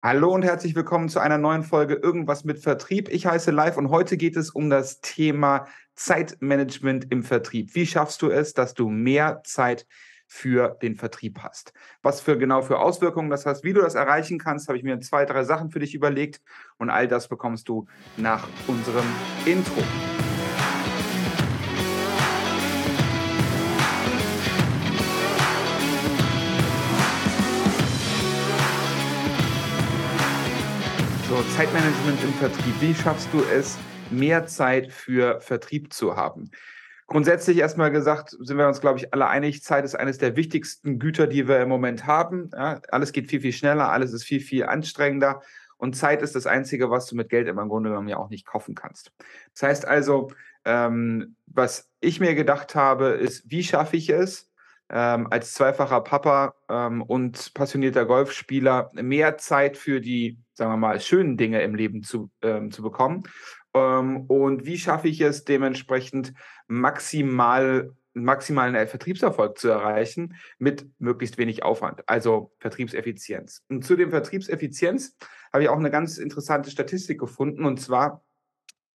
Hallo 0.00 0.32
und 0.32 0.44
herzlich 0.44 0.76
willkommen 0.76 1.08
zu 1.08 1.18
einer 1.18 1.38
neuen 1.38 1.64
Folge 1.64 1.94
Irgendwas 1.94 2.44
mit 2.44 2.60
Vertrieb. 2.60 3.08
Ich 3.08 3.26
heiße 3.26 3.50
Live 3.50 3.76
und 3.76 3.90
heute 3.90 4.16
geht 4.16 4.36
es 4.36 4.50
um 4.50 4.70
das 4.70 5.00
Thema 5.00 5.66
Zeitmanagement 5.96 7.10
im 7.10 7.24
Vertrieb. 7.24 7.74
Wie 7.74 7.84
schaffst 7.84 8.22
du 8.22 8.30
es, 8.30 8.54
dass 8.54 8.74
du 8.74 8.90
mehr 8.90 9.40
Zeit 9.42 9.88
für 10.28 10.78
den 10.82 10.94
Vertrieb 10.94 11.40
hast? 11.40 11.72
Was 12.00 12.20
für 12.20 12.38
genau 12.38 12.62
für 12.62 12.78
Auswirkungen 12.78 13.28
das 13.28 13.44
hast, 13.44 13.64
wie 13.64 13.72
du 13.72 13.80
das 13.80 13.96
erreichen 13.96 14.38
kannst, 14.38 14.68
habe 14.68 14.78
ich 14.78 14.84
mir 14.84 15.00
zwei, 15.00 15.24
drei 15.24 15.42
Sachen 15.42 15.70
für 15.70 15.80
dich 15.80 15.96
überlegt 15.96 16.42
und 16.76 16.90
all 16.90 17.08
das 17.08 17.26
bekommst 17.26 17.68
du 17.68 17.86
nach 18.16 18.46
unserem 18.68 19.06
Intro. 19.46 19.82
Zeitmanagement 31.58 32.22
im 32.22 32.32
Vertrieb. 32.34 32.80
Wie 32.80 32.94
schaffst 32.94 33.28
du 33.32 33.42
es, 33.52 33.76
mehr 34.12 34.46
Zeit 34.46 34.92
für 34.92 35.40
Vertrieb 35.40 35.92
zu 35.92 36.14
haben? 36.14 36.52
Grundsätzlich 37.08 37.58
erstmal 37.58 37.90
gesagt, 37.90 38.36
sind 38.38 38.58
wir 38.58 38.68
uns, 38.68 38.80
glaube 38.80 39.00
ich, 39.00 39.12
alle 39.12 39.26
einig, 39.26 39.64
Zeit 39.64 39.84
ist 39.84 39.96
eines 39.96 40.18
der 40.18 40.36
wichtigsten 40.36 41.00
Güter, 41.00 41.26
die 41.26 41.48
wir 41.48 41.58
im 41.58 41.68
Moment 41.68 42.06
haben. 42.06 42.52
Ja, 42.54 42.80
alles 42.92 43.10
geht 43.10 43.28
viel, 43.28 43.40
viel 43.40 43.52
schneller, 43.52 43.90
alles 43.90 44.12
ist 44.12 44.22
viel, 44.22 44.38
viel 44.38 44.66
anstrengender. 44.66 45.42
Und 45.78 45.96
Zeit 45.96 46.22
ist 46.22 46.36
das 46.36 46.46
Einzige, 46.46 46.92
was 46.92 47.06
du 47.06 47.16
mit 47.16 47.28
Geld 47.28 47.48
im 47.48 47.56
Grunde 47.56 47.90
genommen 47.90 48.06
ja 48.06 48.18
auch 48.18 48.30
nicht 48.30 48.46
kaufen 48.46 48.76
kannst. 48.76 49.10
Das 49.54 49.64
heißt 49.64 49.84
also, 49.84 50.30
ähm, 50.64 51.34
was 51.46 51.90
ich 51.98 52.20
mir 52.20 52.36
gedacht 52.36 52.76
habe, 52.76 53.06
ist, 53.06 53.50
wie 53.50 53.64
schaffe 53.64 53.96
ich 53.96 54.10
es, 54.10 54.48
ähm, 54.90 55.26
als 55.30 55.54
zweifacher 55.54 56.00
Papa 56.00 56.54
ähm, 56.68 57.02
und 57.02 57.52
passionierter 57.54 58.06
Golfspieler 58.06 58.90
mehr 58.94 59.36
Zeit 59.38 59.76
für 59.76 60.00
die, 60.00 60.38
sagen 60.54 60.72
wir 60.72 60.76
mal, 60.76 61.00
schönen 61.00 61.36
Dinge 61.36 61.62
im 61.62 61.74
Leben 61.74 62.02
zu, 62.02 62.30
ähm, 62.42 62.70
zu 62.70 62.82
bekommen. 62.82 63.24
Ähm, 63.74 64.22
und 64.26 64.64
wie 64.64 64.78
schaffe 64.78 65.08
ich 65.08 65.20
es 65.20 65.44
dementsprechend 65.44 66.32
maximal 66.66 67.90
maximalen 68.14 68.74
Vertriebserfolg 68.88 69.58
zu 69.58 69.68
erreichen 69.68 70.34
mit 70.58 70.86
möglichst 70.98 71.38
wenig 71.38 71.62
Aufwand, 71.62 72.02
also 72.08 72.52
Vertriebseffizienz. 72.58 73.62
Und 73.68 73.84
zu 73.84 73.94
dem 73.94 74.10
Vertriebseffizienz 74.10 75.16
habe 75.52 75.62
ich 75.62 75.68
auch 75.68 75.78
eine 75.78 75.90
ganz 75.90 76.18
interessante 76.18 76.70
Statistik 76.70 77.20
gefunden 77.20 77.64
und 77.64 77.80
zwar 77.80 78.24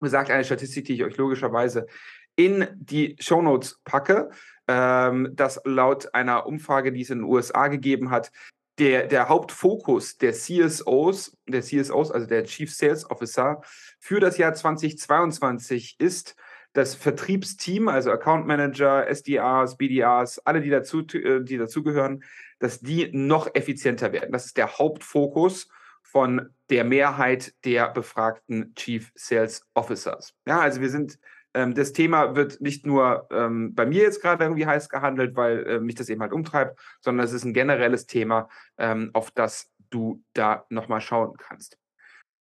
gesagt 0.01 0.31
eine 0.31 0.45
Statistik, 0.45 0.87
die 0.87 0.95
ich 0.95 1.05
euch 1.05 1.17
logischerweise 1.19 1.87
in 2.35 2.67
die 2.75 3.17
Shownotes 3.21 3.81
packe, 3.85 4.31
ähm, 4.71 5.31
dass 5.33 5.61
laut 5.65 6.15
einer 6.15 6.47
Umfrage, 6.47 6.93
die 6.93 7.01
es 7.01 7.11
in 7.11 7.19
den 7.19 7.29
USA 7.29 7.67
gegeben 7.67 8.11
hat, 8.11 8.31
der, 8.79 9.09
der 9.09 9.29
Hauptfokus 9.29 10.17
der 10.17 10.33
CSOs, 10.33 11.37
der 11.49 11.63
CSOs, 11.63 12.13
also 12.13 12.27
der 12.29 12.45
Chief 12.45 12.73
Sales 12.73 13.11
Officer, 13.11 13.63
für 13.99 14.21
das 14.21 14.39
Jahr 14.39 14.55
2022 14.55 15.97
ist, 15.99 16.37
das 16.73 16.95
Vertriebsteam, 16.95 17.89
also 17.89 18.13
Account 18.13 18.47
Manager, 18.47 19.09
SDRs, 19.09 19.77
BDRs, 19.77 20.39
alle, 20.47 20.61
die 20.61 20.71
dazu, 20.71 21.01
äh, 21.01 21.43
die 21.43 21.59
dazugehören, 21.59 22.23
dass 22.61 22.79
die 22.79 23.11
noch 23.13 23.53
effizienter 23.55 24.13
werden. 24.13 24.31
Das 24.31 24.47
ist 24.47 24.57
der 24.57 24.79
Hauptfokus 24.79 25.69
von 26.03 26.51
der 26.71 26.85
Mehrheit 26.85 27.55
der 27.65 27.89
befragten 27.89 28.73
Chief 28.77 29.11
Sales 29.17 29.67
Officers. 29.75 30.33
Ja, 30.47 30.61
also 30.61 30.81
wir 30.81 30.91
sind 30.91 31.19
ähm, 31.55 31.75
das 31.75 31.93
Thema 31.93 32.37
wird 32.37 32.61
nicht 32.61 32.87
nur 32.87 33.29
ähm, 33.31 33.75
bei 33.75 33.87
mir 33.87 34.03
jetzt 34.03 34.23
gerade 34.23 34.45
irgendwie 34.45 34.67
heiß 34.67 34.89
gehandelt, 34.89 35.37
weil 35.37 35.67
äh, 35.67 35.81
mich 35.81 35.95
das 35.95 36.09
eben 36.09 36.23
halt 36.23 36.33
umtreibt, 36.33 36.79
sondern 37.01 37.25
es 37.25 37.33
ist 37.33 37.45
ein 37.45 37.55
generelles 37.55 38.07
Thema, 38.07 38.49
ähm, 38.79 39.11
auf 39.13 39.31
das 39.31 39.71
du 39.91 40.23
da 40.35 40.65
nochmal 40.69 41.01
schauen 41.01 41.37
kannst. 41.37 41.77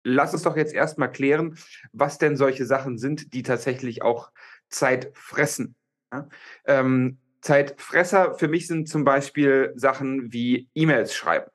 Lass 0.06 0.34
uns 0.34 0.44
doch 0.44 0.58
jetzt 0.58 0.74
erstmal 0.74 1.12
klären, 1.12 1.58
was 1.92 2.18
denn 2.18 2.36
solche 2.36 2.66
Sachen 2.66 2.98
sind, 2.98 3.34
die 3.34 3.44
tatsächlich 3.44 4.02
auch 4.02 4.32
Zeit 4.70 5.12
fressen. 5.14 5.76
Ja? 6.12 6.28
Ähm, 6.66 7.20
Zeitfresser 7.42 8.36
für 8.36 8.48
mich 8.48 8.68
sind 8.68 8.88
zum 8.88 9.04
Beispiel 9.04 9.74
Sachen 9.76 10.32
wie 10.32 10.70
E-Mails 10.74 11.14
schreiben. 11.14 11.52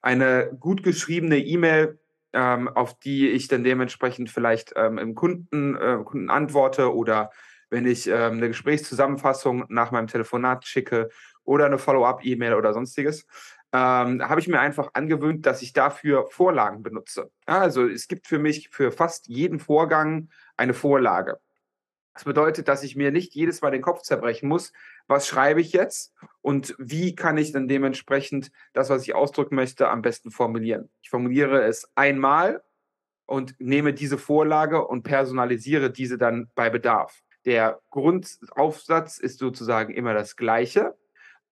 Eine 0.00 0.50
gut 0.58 0.82
geschriebene 0.82 1.38
E-Mail 1.38 1.98
ähm, 2.32 2.68
auf 2.68 2.98
die 2.98 3.28
ich 3.28 3.48
dann 3.48 3.64
dementsprechend 3.64 4.30
vielleicht 4.30 4.72
ähm, 4.76 4.98
im 4.98 5.14
Kunden, 5.14 5.76
äh, 5.76 5.98
Kunden 6.04 6.30
antworte 6.30 6.94
oder 6.94 7.30
wenn 7.70 7.86
ich 7.86 8.06
ähm, 8.06 8.34
eine 8.34 8.48
Gesprächszusammenfassung 8.48 9.64
nach 9.68 9.90
meinem 9.90 10.06
Telefonat 10.06 10.66
schicke 10.66 11.08
oder 11.44 11.66
eine 11.66 11.78
Follow-up-E-Mail 11.78 12.54
oder 12.54 12.74
sonstiges, 12.74 13.26
ähm, 13.72 14.28
habe 14.28 14.40
ich 14.40 14.48
mir 14.48 14.60
einfach 14.60 14.90
angewöhnt, 14.92 15.46
dass 15.46 15.62
ich 15.62 15.72
dafür 15.72 16.26
Vorlagen 16.30 16.82
benutze. 16.82 17.30
Also 17.46 17.86
es 17.86 18.08
gibt 18.08 18.26
für 18.26 18.38
mich 18.38 18.68
für 18.70 18.92
fast 18.92 19.26
jeden 19.28 19.58
Vorgang 19.58 20.28
eine 20.56 20.74
Vorlage. 20.74 21.38
Das 22.14 22.24
bedeutet, 22.24 22.68
dass 22.68 22.82
ich 22.82 22.94
mir 22.94 23.10
nicht 23.10 23.34
jedes 23.34 23.62
Mal 23.62 23.70
den 23.70 23.80
Kopf 23.82 24.02
zerbrechen 24.02 24.48
muss, 24.48 24.72
was 25.06 25.26
schreibe 25.26 25.60
ich 25.60 25.72
jetzt 25.72 26.14
und 26.42 26.74
wie 26.78 27.14
kann 27.14 27.38
ich 27.38 27.52
dann 27.52 27.68
dementsprechend 27.68 28.50
das, 28.74 28.90
was 28.90 29.02
ich 29.02 29.14
ausdrücken 29.14 29.54
möchte, 29.54 29.88
am 29.88 30.02
besten 30.02 30.30
formulieren. 30.30 30.90
Ich 31.00 31.10
formuliere 31.10 31.62
es 31.62 31.90
einmal 31.94 32.62
und 33.24 33.54
nehme 33.58 33.94
diese 33.94 34.18
Vorlage 34.18 34.86
und 34.86 35.04
personalisiere 35.04 35.90
diese 35.90 36.18
dann 36.18 36.50
bei 36.54 36.68
Bedarf. 36.68 37.22
Der 37.46 37.80
Grundaufsatz 37.90 39.18
ist 39.18 39.38
sozusagen 39.38 39.94
immer 39.94 40.14
das 40.14 40.36
gleiche, 40.36 40.94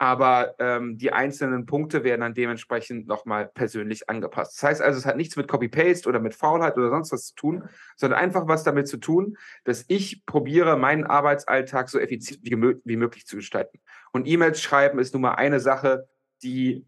aber 0.00 0.54
ähm, 0.58 0.96
die 0.96 1.12
einzelnen 1.12 1.66
Punkte 1.66 2.04
werden 2.04 2.22
dann 2.22 2.32
dementsprechend 2.32 3.06
nochmal 3.06 3.50
persönlich 3.52 4.08
angepasst. 4.08 4.56
Das 4.56 4.62
heißt 4.62 4.80
also, 4.80 4.98
es 4.98 5.04
hat 5.04 5.18
nichts 5.18 5.36
mit 5.36 5.46
Copy-Paste 5.46 6.08
oder 6.08 6.20
mit 6.20 6.34
Faulheit 6.34 6.78
oder 6.78 6.88
sonst 6.88 7.12
was 7.12 7.26
zu 7.26 7.34
tun, 7.34 7.68
sondern 7.96 8.18
einfach 8.18 8.48
was 8.48 8.64
damit 8.64 8.88
zu 8.88 8.96
tun, 8.96 9.36
dass 9.64 9.84
ich 9.88 10.24
probiere, 10.24 10.78
meinen 10.78 11.04
Arbeitsalltag 11.04 11.90
so 11.90 11.98
effizient 11.98 12.40
wie, 12.42 12.96
möglich 12.96 13.26
zu 13.26 13.36
gestalten. 13.36 13.78
Und 14.10 14.26
E-Mails 14.26 14.62
schreiben 14.62 14.98
ist 14.98 15.12
nun 15.12 15.20
mal 15.20 15.34
eine 15.34 15.60
Sache, 15.60 16.08
die 16.42 16.86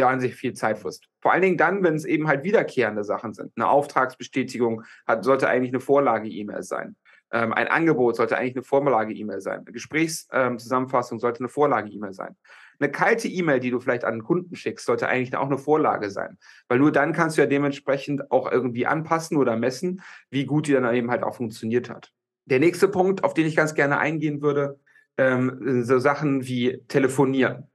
an 0.00 0.20
sich 0.20 0.36
viel 0.36 0.52
Zeit 0.52 0.78
frisst. 0.78 1.08
Vor 1.20 1.32
allen 1.32 1.42
Dingen 1.42 1.58
dann, 1.58 1.82
wenn 1.82 1.96
es 1.96 2.04
eben 2.04 2.28
halt 2.28 2.44
wiederkehrende 2.44 3.02
Sachen 3.02 3.34
sind. 3.34 3.50
Eine 3.56 3.70
Auftragsbestätigung 3.70 4.84
hat, 5.04 5.24
sollte 5.24 5.48
eigentlich 5.48 5.72
eine 5.72 5.80
Vorlage-E-Mail 5.80 6.62
sein. 6.62 6.94
Ähm, 7.32 7.52
ein 7.52 7.66
Angebot 7.68 8.16
sollte 8.16 8.36
eigentlich 8.36 8.56
eine 8.56 8.62
Vorlage-E-Mail 8.62 9.40
sein. 9.40 9.60
Eine 9.60 9.72
Gesprächszusammenfassung 9.72 11.16
ähm, 11.16 11.20
sollte 11.20 11.40
eine 11.40 11.48
Vorlage-E-Mail 11.48 12.12
sein. 12.12 12.36
Eine 12.78 12.90
kalte 12.90 13.28
E-Mail, 13.28 13.60
die 13.60 13.70
du 13.70 13.80
vielleicht 13.80 14.04
an 14.04 14.12
einen 14.12 14.24
Kunden 14.24 14.54
schickst, 14.54 14.86
sollte 14.86 15.08
eigentlich 15.08 15.34
auch 15.36 15.46
eine 15.46 15.58
Vorlage 15.58 16.10
sein. 16.10 16.36
Weil 16.68 16.78
nur 16.78 16.92
dann 16.92 17.12
kannst 17.12 17.36
du 17.36 17.42
ja 17.42 17.46
dementsprechend 17.46 18.30
auch 18.30 18.50
irgendwie 18.50 18.86
anpassen 18.86 19.36
oder 19.36 19.56
messen, 19.56 20.02
wie 20.30 20.44
gut 20.44 20.66
die 20.66 20.72
dann 20.72 20.94
eben 20.94 21.10
halt 21.10 21.22
auch 21.22 21.36
funktioniert 21.36 21.88
hat. 21.88 22.12
Der 22.44 22.58
nächste 22.58 22.88
Punkt, 22.88 23.24
auf 23.24 23.34
den 23.34 23.46
ich 23.46 23.56
ganz 23.56 23.74
gerne 23.74 23.98
eingehen 23.98 24.42
würde, 24.42 24.78
ähm, 25.16 25.84
so 25.84 25.98
Sachen 25.98 26.46
wie 26.46 26.82
telefonieren. 26.88 27.68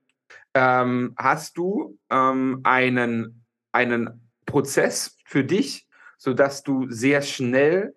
Ähm, 0.53 1.13
hast 1.18 1.57
du 1.57 1.97
ähm, 2.09 2.59
einen, 2.63 3.45
einen 3.72 4.29
Prozess 4.45 5.18
für 5.25 5.44
dich, 5.44 5.88
sodass 6.18 6.63
du 6.63 6.89
sehr 6.89 7.22
schnell 7.22 7.95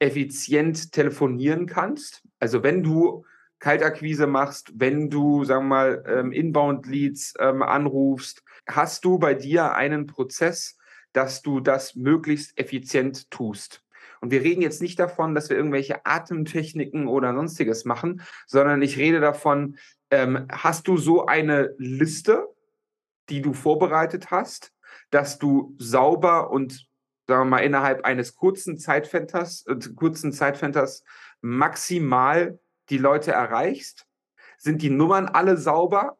effizient 0.00 0.92
telefonieren 0.92 1.66
kannst. 1.66 2.22
Also 2.40 2.62
wenn 2.64 2.82
du 2.82 3.24
Kaltakquise 3.60 4.26
machst, 4.26 4.72
wenn 4.74 5.10
du, 5.10 5.44
sagen 5.44 5.66
wir 5.66 5.68
mal, 5.68 6.04
ähm, 6.06 6.32
Inbound-Leads 6.32 7.34
ähm, 7.38 7.62
anrufst, 7.62 8.42
hast 8.66 9.04
du 9.04 9.18
bei 9.18 9.34
dir 9.34 9.74
einen 9.74 10.06
Prozess, 10.06 10.78
dass 11.12 11.42
du 11.42 11.60
das 11.60 11.94
möglichst 11.94 12.58
effizient 12.58 13.30
tust. 13.30 13.84
Und 14.20 14.30
wir 14.30 14.42
reden 14.42 14.62
jetzt 14.62 14.82
nicht 14.82 14.98
davon, 14.98 15.34
dass 15.34 15.50
wir 15.50 15.56
irgendwelche 15.56 16.04
Atemtechniken 16.04 17.06
oder 17.06 17.34
sonstiges 17.34 17.84
machen, 17.84 18.22
sondern 18.46 18.82
ich 18.82 18.96
rede 18.96 19.20
davon, 19.20 19.76
ähm, 20.10 20.46
hast 20.50 20.88
du 20.88 20.96
so 20.96 21.26
eine 21.26 21.74
Liste, 21.78 22.46
die 23.28 23.42
du 23.42 23.52
vorbereitet 23.52 24.30
hast, 24.30 24.72
dass 25.10 25.38
du 25.38 25.74
sauber 25.78 26.50
und 26.50 26.89
sagen 27.30 27.46
wir 27.46 27.50
mal, 27.50 27.64
innerhalb 27.64 28.04
eines 28.04 28.34
kurzen 28.34 28.76
Zeitfensters, 28.76 29.64
äh, 29.66 29.76
kurzen 29.94 30.32
Zeitfensters 30.32 31.04
maximal 31.40 32.58
die 32.90 32.98
Leute 32.98 33.32
erreichst? 33.32 34.06
Sind 34.58 34.82
die 34.82 34.90
Nummern 34.90 35.26
alle 35.26 35.56
sauber? 35.56 36.18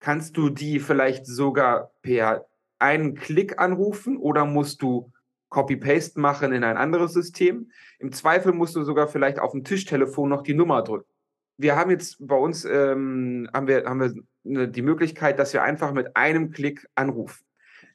Kannst 0.00 0.36
du 0.36 0.48
die 0.48 0.80
vielleicht 0.80 1.26
sogar 1.26 1.92
per 2.02 2.46
einen 2.78 3.14
Klick 3.14 3.58
anrufen 3.58 4.16
oder 4.16 4.44
musst 4.44 4.82
du 4.82 5.12
Copy-Paste 5.50 6.18
machen 6.18 6.52
in 6.52 6.64
ein 6.64 6.76
anderes 6.76 7.12
System? 7.12 7.70
Im 7.98 8.12
Zweifel 8.12 8.52
musst 8.52 8.76
du 8.76 8.82
sogar 8.84 9.08
vielleicht 9.08 9.38
auf 9.38 9.52
dem 9.52 9.64
Tischtelefon 9.64 10.28
noch 10.28 10.42
die 10.42 10.54
Nummer 10.54 10.82
drücken. 10.82 11.10
Wir 11.56 11.76
haben 11.76 11.90
jetzt 11.90 12.16
bei 12.20 12.36
uns 12.36 12.64
ähm, 12.64 13.48
haben 13.52 13.66
wir, 13.66 13.84
haben 13.84 14.00
wir 14.44 14.66
die 14.68 14.82
Möglichkeit, 14.82 15.38
dass 15.38 15.52
wir 15.52 15.62
einfach 15.62 15.92
mit 15.92 16.16
einem 16.16 16.52
Klick 16.52 16.86
anrufen. 16.94 17.44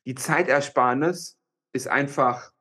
Die 0.06 0.16
Zeitersparnis 0.16 1.40
ist 1.74 1.88
einfach, 1.88 2.52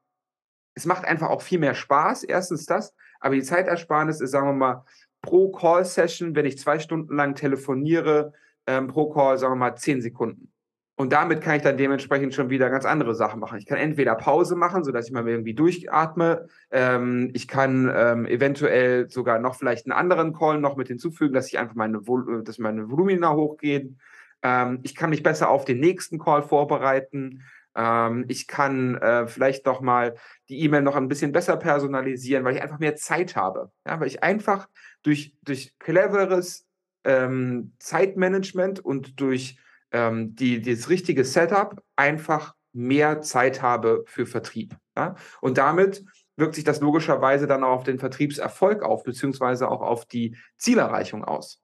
es 0.74 0.86
macht 0.86 1.04
einfach 1.04 1.28
auch 1.28 1.42
viel 1.42 1.58
mehr 1.58 1.74
Spaß. 1.74 2.24
Erstens 2.24 2.66
das, 2.66 2.94
aber 3.20 3.34
die 3.34 3.42
Zeitersparnis 3.42 4.20
ist, 4.20 4.30
sagen 4.30 4.48
wir 4.48 4.52
mal, 4.54 4.84
pro 5.20 5.52
Call-Session, 5.52 6.34
wenn 6.34 6.46
ich 6.46 6.58
zwei 6.58 6.78
Stunden 6.78 7.14
lang 7.14 7.34
telefoniere, 7.34 8.32
ähm, 8.66 8.88
pro 8.88 9.10
Call, 9.10 9.38
sagen 9.38 9.52
wir 9.52 9.56
mal, 9.56 9.76
zehn 9.76 10.02
Sekunden. 10.02 10.52
Und 10.96 11.12
damit 11.12 11.40
kann 11.40 11.56
ich 11.56 11.62
dann 11.62 11.78
dementsprechend 11.78 12.34
schon 12.34 12.50
wieder 12.50 12.68
ganz 12.68 12.84
andere 12.84 13.14
Sachen 13.14 13.40
machen. 13.40 13.58
Ich 13.58 13.66
kann 13.66 13.78
entweder 13.78 14.14
Pause 14.14 14.56
machen, 14.56 14.84
sodass 14.84 15.06
ich 15.06 15.12
mal 15.12 15.26
irgendwie 15.26 15.54
durchatme. 15.54 16.48
Ähm, 16.70 17.30
ich 17.32 17.48
kann 17.48 17.90
ähm, 17.94 18.26
eventuell 18.26 19.08
sogar 19.08 19.38
noch 19.38 19.54
vielleicht 19.54 19.86
einen 19.86 19.98
anderen 19.98 20.34
Call 20.34 20.60
noch 20.60 20.76
mit 20.76 20.88
hinzufügen, 20.88 21.34
dass 21.34 21.48
ich 21.48 21.58
einfach 21.58 21.74
meine, 21.74 22.06
Vol 22.06 22.44
dass 22.44 22.58
meine 22.58 22.90
Volumina 22.90 23.32
hochgehen. 23.32 24.00
Ähm, 24.42 24.80
ich 24.82 24.94
kann 24.94 25.10
mich 25.10 25.22
besser 25.22 25.48
auf 25.48 25.64
den 25.64 25.80
nächsten 25.80 26.18
Call 26.18 26.42
vorbereiten. 26.42 27.42
Ähm, 27.74 28.24
ich 28.28 28.46
kann 28.46 28.96
äh, 28.96 29.26
vielleicht 29.26 29.66
noch 29.66 29.80
mal 29.80 30.14
die 30.48 30.60
E-Mail 30.60 30.82
noch 30.82 30.96
ein 30.96 31.08
bisschen 31.08 31.32
besser 31.32 31.56
personalisieren, 31.56 32.44
weil 32.44 32.56
ich 32.56 32.62
einfach 32.62 32.78
mehr 32.78 32.96
Zeit 32.96 33.36
habe. 33.36 33.70
Ja, 33.86 34.00
weil 34.00 34.08
ich 34.08 34.22
einfach 34.22 34.68
durch, 35.02 35.34
durch 35.42 35.78
cleveres 35.78 36.66
ähm, 37.04 37.74
Zeitmanagement 37.78 38.80
und 38.80 39.20
durch 39.20 39.58
ähm, 39.92 40.34
die, 40.34 40.60
das 40.60 40.88
richtige 40.88 41.24
Setup 41.24 41.82
einfach 41.96 42.54
mehr 42.72 43.20
Zeit 43.20 43.62
habe 43.62 44.04
für 44.06 44.26
Vertrieb. 44.26 44.76
Ja? 44.96 45.14
Und 45.40 45.58
damit 45.58 46.04
wirkt 46.36 46.54
sich 46.54 46.64
das 46.64 46.80
logischerweise 46.80 47.46
dann 47.46 47.62
auch 47.62 47.76
auf 47.76 47.84
den 47.84 47.98
Vertriebserfolg 47.98 48.82
auf, 48.82 49.04
beziehungsweise 49.04 49.68
auch 49.68 49.82
auf 49.82 50.06
die 50.06 50.36
Zielerreichung 50.56 51.24
aus. 51.24 51.61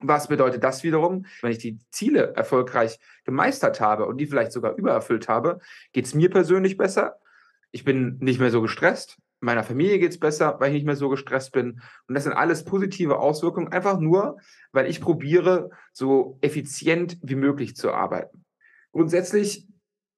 Was 0.00 0.28
bedeutet 0.28 0.62
das 0.62 0.84
wiederum? 0.84 1.26
Wenn 1.42 1.50
ich 1.50 1.58
die 1.58 1.78
Ziele 1.90 2.34
erfolgreich 2.34 3.00
gemeistert 3.24 3.80
habe 3.80 4.06
und 4.06 4.18
die 4.18 4.26
vielleicht 4.26 4.52
sogar 4.52 4.76
übererfüllt 4.76 5.28
habe, 5.28 5.58
geht 5.92 6.06
es 6.06 6.14
mir 6.14 6.30
persönlich 6.30 6.76
besser. 6.76 7.18
Ich 7.72 7.84
bin 7.84 8.18
nicht 8.20 8.38
mehr 8.38 8.50
so 8.50 8.62
gestresst. 8.62 9.18
Meiner 9.40 9.62
Familie 9.62 9.98
geht 9.98 10.12
es 10.12 10.20
besser, 10.20 10.58
weil 10.58 10.68
ich 10.68 10.74
nicht 10.74 10.86
mehr 10.86 10.96
so 10.96 11.08
gestresst 11.08 11.52
bin. 11.52 11.80
Und 12.06 12.14
das 12.14 12.24
sind 12.24 12.32
alles 12.32 12.64
positive 12.64 13.18
Auswirkungen, 13.18 13.68
einfach 13.68 13.98
nur, 13.98 14.38
weil 14.72 14.86
ich 14.86 15.00
probiere, 15.00 15.70
so 15.92 16.38
effizient 16.40 17.18
wie 17.22 17.36
möglich 17.36 17.76
zu 17.76 17.92
arbeiten. 17.92 18.44
Grundsätzlich, 18.92 19.68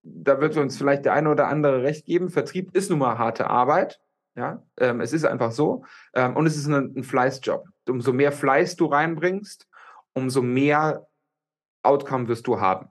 da 0.02 0.40
wird 0.40 0.56
uns 0.56 0.78
vielleicht 0.78 1.04
der 1.04 1.12
eine 1.12 1.30
oder 1.30 1.48
andere 1.48 1.82
recht 1.82 2.06
geben, 2.06 2.30
Vertrieb 2.30 2.74
ist 2.74 2.90
nun 2.90 2.98
mal 2.98 3.18
harte 3.18 3.48
Arbeit. 3.48 4.00
Ja, 4.36 4.62
ähm, 4.78 5.00
es 5.00 5.12
ist 5.12 5.24
einfach 5.24 5.50
so. 5.52 5.84
Ähm, 6.14 6.36
und 6.36 6.46
es 6.46 6.56
ist 6.56 6.66
ein, 6.66 6.94
ein 6.96 7.02
Fleißjob. 7.02 7.66
Umso 7.88 8.12
mehr 8.12 8.32
Fleiß 8.32 8.76
du 8.76 8.86
reinbringst, 8.86 9.66
umso 10.14 10.42
mehr 10.42 11.06
Outcome 11.82 12.28
wirst 12.28 12.46
du 12.46 12.60
haben. 12.60 12.88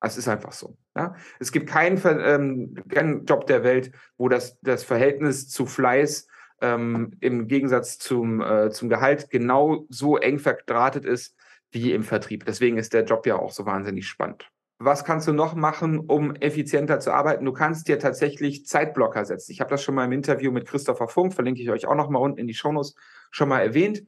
Es 0.00 0.16
ist 0.16 0.28
einfach 0.28 0.52
so. 0.52 0.76
Ja? 0.94 1.14
Es 1.38 1.52
gibt 1.52 1.68
keinen, 1.68 2.00
ähm, 2.04 2.74
keinen 2.88 3.24
Job 3.24 3.46
der 3.46 3.64
Welt, 3.64 3.92
wo 4.16 4.28
das, 4.28 4.58
das 4.60 4.84
Verhältnis 4.84 5.48
zu 5.48 5.66
Fleiß 5.66 6.28
ähm, 6.60 7.16
im 7.20 7.48
Gegensatz 7.48 7.98
zum, 7.98 8.40
äh, 8.40 8.70
zum 8.70 8.88
Gehalt 8.88 9.30
genau 9.30 9.86
so 9.88 10.16
eng 10.16 10.38
verdrahtet 10.38 11.04
ist 11.04 11.36
wie 11.70 11.92
im 11.92 12.02
Vertrieb. 12.02 12.44
Deswegen 12.44 12.78
ist 12.78 12.94
der 12.94 13.04
Job 13.04 13.26
ja 13.26 13.36
auch 13.36 13.52
so 13.52 13.66
wahnsinnig 13.66 14.06
spannend. 14.06 14.50
Was 14.78 15.04
kannst 15.04 15.26
du 15.26 15.32
noch 15.32 15.54
machen, 15.54 16.00
um 16.00 16.34
effizienter 16.36 17.00
zu 17.00 17.10
arbeiten? 17.10 17.46
Du 17.46 17.52
kannst 17.52 17.88
dir 17.88 17.98
tatsächlich 17.98 18.66
Zeitblocker 18.66 19.24
setzen. 19.24 19.52
Ich 19.52 19.60
habe 19.60 19.70
das 19.70 19.82
schon 19.82 19.94
mal 19.94 20.04
im 20.04 20.12
Interview 20.12 20.52
mit 20.52 20.66
Christopher 20.66 21.08
Funk, 21.08 21.32
verlinke 21.32 21.62
ich 21.62 21.70
euch 21.70 21.86
auch 21.86 21.94
noch 21.94 22.10
mal 22.10 22.18
unten 22.18 22.38
in 22.38 22.46
die 22.46 22.54
Shownotes, 22.54 22.94
schon 23.30 23.48
mal 23.48 23.60
erwähnt, 23.60 24.04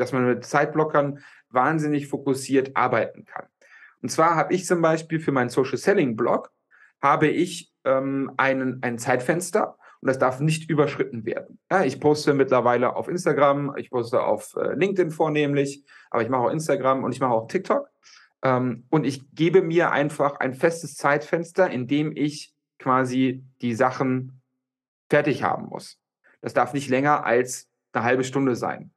dass 0.00 0.12
man 0.12 0.26
mit 0.26 0.44
Zeitblockern 0.44 1.20
wahnsinnig 1.50 2.08
fokussiert 2.08 2.76
arbeiten 2.76 3.24
kann. 3.24 3.46
Und 4.02 4.08
zwar 4.10 4.34
habe 4.34 4.54
ich 4.54 4.66
zum 4.66 4.80
Beispiel 4.80 5.20
für 5.20 5.32
meinen 5.32 5.50
Social 5.50 5.76
Selling 5.76 6.16
Blog 6.16 6.50
habe 7.02 7.28
ich 7.28 7.72
ähm, 7.84 8.32
einen, 8.36 8.82
ein 8.82 8.98
Zeitfenster 8.98 9.76
und 10.00 10.08
das 10.08 10.18
darf 10.18 10.40
nicht 10.40 10.70
überschritten 10.70 11.24
werden. 11.24 11.58
Ja, 11.70 11.84
ich 11.84 12.00
poste 12.00 12.34
mittlerweile 12.34 12.96
auf 12.96 13.08
Instagram, 13.08 13.74
ich 13.76 13.90
poste 13.90 14.22
auf 14.22 14.54
äh, 14.56 14.74
LinkedIn 14.74 15.10
vornehmlich, 15.10 15.84
aber 16.10 16.22
ich 16.22 16.28
mache 16.28 16.42
auch 16.42 16.50
Instagram 16.50 17.04
und 17.04 17.12
ich 17.12 17.20
mache 17.20 17.32
auch 17.32 17.46
TikTok. 17.48 17.88
Ähm, 18.42 18.86
und 18.90 19.04
ich 19.04 19.34
gebe 19.34 19.62
mir 19.62 19.90
einfach 19.90 20.40
ein 20.40 20.54
festes 20.54 20.96
Zeitfenster, 20.96 21.70
in 21.70 21.86
dem 21.86 22.16
ich 22.16 22.54
quasi 22.78 23.44
die 23.60 23.74
Sachen 23.74 24.40
fertig 25.10 25.42
haben 25.42 25.66
muss. 25.66 25.98
Das 26.40 26.54
darf 26.54 26.72
nicht 26.72 26.88
länger 26.88 27.24
als 27.24 27.68
eine 27.92 28.04
halbe 28.04 28.24
Stunde 28.24 28.56
sein. 28.56 28.92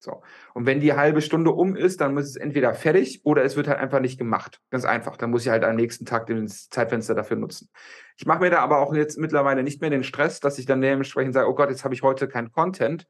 So. 0.00 0.22
Und 0.54 0.66
wenn 0.66 0.80
die 0.80 0.92
halbe 0.92 1.20
Stunde 1.20 1.50
um 1.50 1.74
ist, 1.74 2.00
dann 2.00 2.14
muss 2.14 2.24
es 2.24 2.36
entweder 2.36 2.72
fertig 2.74 3.22
oder 3.24 3.42
es 3.44 3.56
wird 3.56 3.66
halt 3.66 3.78
einfach 3.78 4.00
nicht 4.00 4.18
gemacht. 4.18 4.60
Ganz 4.70 4.84
einfach. 4.84 5.16
Dann 5.16 5.30
muss 5.30 5.42
ich 5.42 5.50
halt 5.50 5.64
am 5.64 5.76
nächsten 5.76 6.06
Tag 6.06 6.26
das 6.28 6.68
Zeitfenster 6.68 7.14
dafür 7.14 7.36
nutzen. 7.36 7.70
Ich 8.16 8.26
mache 8.26 8.40
mir 8.40 8.50
da 8.50 8.60
aber 8.60 8.78
auch 8.78 8.94
jetzt 8.94 9.18
mittlerweile 9.18 9.62
nicht 9.62 9.80
mehr 9.80 9.90
den 9.90 10.04
Stress, 10.04 10.40
dass 10.40 10.58
ich 10.58 10.66
dann 10.66 10.80
dementsprechend 10.80 11.34
sage, 11.34 11.48
oh 11.48 11.54
Gott, 11.54 11.70
jetzt 11.70 11.84
habe 11.84 11.94
ich 11.94 12.02
heute 12.02 12.28
keinen 12.28 12.52
Content. 12.52 13.06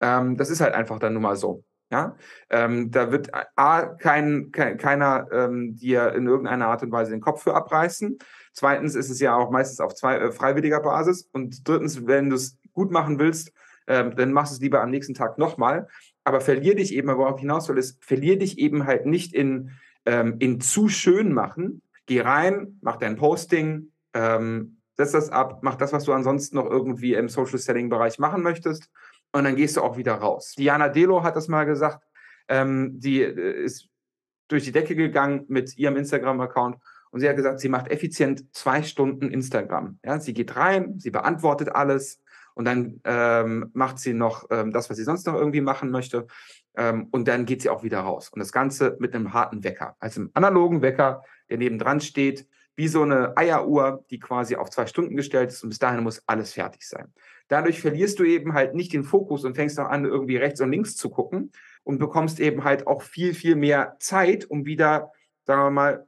Ähm, 0.00 0.36
das 0.36 0.50
ist 0.50 0.60
halt 0.60 0.74
einfach 0.74 0.98
dann 0.98 1.14
nun 1.14 1.22
mal 1.22 1.36
so. 1.36 1.64
Ja, 1.90 2.16
ähm, 2.48 2.90
da 2.90 3.12
wird 3.12 3.28
A, 3.54 3.84
kein, 3.84 4.50
kein, 4.50 4.78
keiner 4.78 5.26
ähm, 5.30 5.76
dir 5.76 6.14
in 6.14 6.26
irgendeiner 6.26 6.68
Art 6.68 6.82
und 6.82 6.90
Weise 6.90 7.10
den 7.10 7.20
Kopf 7.20 7.42
für 7.42 7.54
abreißen. 7.54 8.16
Zweitens 8.54 8.94
ist 8.94 9.10
es 9.10 9.20
ja 9.20 9.36
auch 9.36 9.50
meistens 9.50 9.78
auf 9.78 9.94
zwei, 9.94 10.16
äh, 10.16 10.32
freiwilliger 10.32 10.80
Basis. 10.80 11.28
Und 11.32 11.68
drittens, 11.68 12.06
wenn 12.06 12.30
du 12.30 12.36
es 12.36 12.56
gut 12.72 12.90
machen 12.90 13.18
willst, 13.18 13.52
ähm, 13.86 14.14
dann 14.16 14.32
machst 14.32 14.52
du 14.52 14.56
es 14.56 14.60
lieber 14.60 14.82
am 14.82 14.90
nächsten 14.90 15.14
Tag 15.14 15.38
nochmal. 15.38 15.88
Aber 16.24 16.40
verlier 16.40 16.74
dich 16.74 16.94
eben, 16.94 17.08
worauf 17.08 17.36
ich 17.36 17.42
hinaus 17.42 17.68
will, 17.68 17.78
ist, 17.78 18.04
verlier 18.04 18.38
dich 18.38 18.58
eben 18.58 18.86
halt 18.86 19.06
nicht 19.06 19.34
in, 19.34 19.70
ähm, 20.06 20.36
in 20.38 20.60
zu 20.60 20.88
schön 20.88 21.32
machen. 21.32 21.82
Geh 22.06 22.20
rein, 22.20 22.78
mach 22.80 22.96
dein 22.96 23.16
Posting, 23.16 23.92
ähm, 24.14 24.78
setz 24.96 25.12
das 25.12 25.30
ab, 25.30 25.60
mach 25.62 25.76
das, 25.76 25.92
was 25.92 26.04
du 26.04 26.12
ansonsten 26.12 26.56
noch 26.56 26.70
irgendwie 26.70 27.14
im 27.14 27.28
Social 27.28 27.58
Selling 27.58 27.88
Bereich 27.88 28.18
machen 28.18 28.42
möchtest. 28.42 28.90
Und 29.32 29.44
dann 29.44 29.56
gehst 29.56 29.76
du 29.76 29.80
auch 29.80 29.96
wieder 29.96 30.14
raus. 30.14 30.54
Diana 30.56 30.88
Delo 30.88 31.22
hat 31.22 31.36
das 31.36 31.48
mal 31.48 31.64
gesagt. 31.64 32.04
Ähm, 32.48 33.00
die 33.00 33.22
äh, 33.22 33.64
ist 33.64 33.88
durch 34.48 34.64
die 34.64 34.72
Decke 34.72 34.94
gegangen 34.94 35.44
mit 35.48 35.76
ihrem 35.78 35.96
Instagram-Account 35.96 36.76
und 37.10 37.20
sie 37.20 37.28
hat 37.28 37.36
gesagt, 37.36 37.60
sie 37.60 37.68
macht 37.68 37.90
effizient 37.90 38.44
zwei 38.54 38.82
Stunden 38.82 39.30
Instagram. 39.30 39.98
Ja, 40.04 40.18
sie 40.18 40.34
geht 40.34 40.56
rein, 40.56 40.98
sie 40.98 41.10
beantwortet 41.10 41.74
alles, 41.74 42.20
und 42.54 42.64
dann 42.64 43.00
ähm, 43.04 43.70
macht 43.72 43.98
sie 43.98 44.14
noch 44.14 44.46
ähm, 44.50 44.72
das, 44.72 44.90
was 44.90 44.96
sie 44.96 45.04
sonst 45.04 45.26
noch 45.26 45.34
irgendwie 45.34 45.60
machen 45.60 45.90
möchte 45.90 46.26
ähm, 46.76 47.08
und 47.10 47.28
dann 47.28 47.44
geht 47.44 47.62
sie 47.62 47.70
auch 47.70 47.82
wieder 47.82 48.00
raus. 48.00 48.28
Und 48.30 48.40
das 48.40 48.52
Ganze 48.52 48.96
mit 48.98 49.14
einem 49.14 49.32
harten 49.32 49.64
Wecker, 49.64 49.96
also 50.00 50.20
einem 50.20 50.30
analogen 50.34 50.82
Wecker, 50.82 51.22
der 51.50 51.58
nebendran 51.58 52.00
steht, 52.00 52.46
wie 52.74 52.88
so 52.88 53.02
eine 53.02 53.36
Eieruhr, 53.36 54.04
die 54.10 54.18
quasi 54.18 54.56
auf 54.56 54.70
zwei 54.70 54.86
Stunden 54.86 55.16
gestellt 55.16 55.50
ist 55.50 55.62
und 55.62 55.68
bis 55.68 55.78
dahin 55.78 56.02
muss 56.02 56.22
alles 56.26 56.54
fertig 56.54 56.86
sein. 56.88 57.12
Dadurch 57.48 57.80
verlierst 57.80 58.18
du 58.18 58.24
eben 58.24 58.54
halt 58.54 58.74
nicht 58.74 58.92
den 58.92 59.04
Fokus 59.04 59.44
und 59.44 59.56
fängst 59.56 59.78
auch 59.78 59.88
an, 59.88 60.06
irgendwie 60.06 60.36
rechts 60.36 60.60
und 60.60 60.70
links 60.70 60.96
zu 60.96 61.10
gucken 61.10 61.52
und 61.84 61.98
bekommst 61.98 62.40
eben 62.40 62.64
halt 62.64 62.86
auch 62.86 63.02
viel, 63.02 63.34
viel 63.34 63.56
mehr 63.56 63.96
Zeit, 63.98 64.46
um 64.46 64.64
wieder, 64.64 65.12
sagen 65.44 65.62
wir 65.62 65.70
mal, 65.70 66.06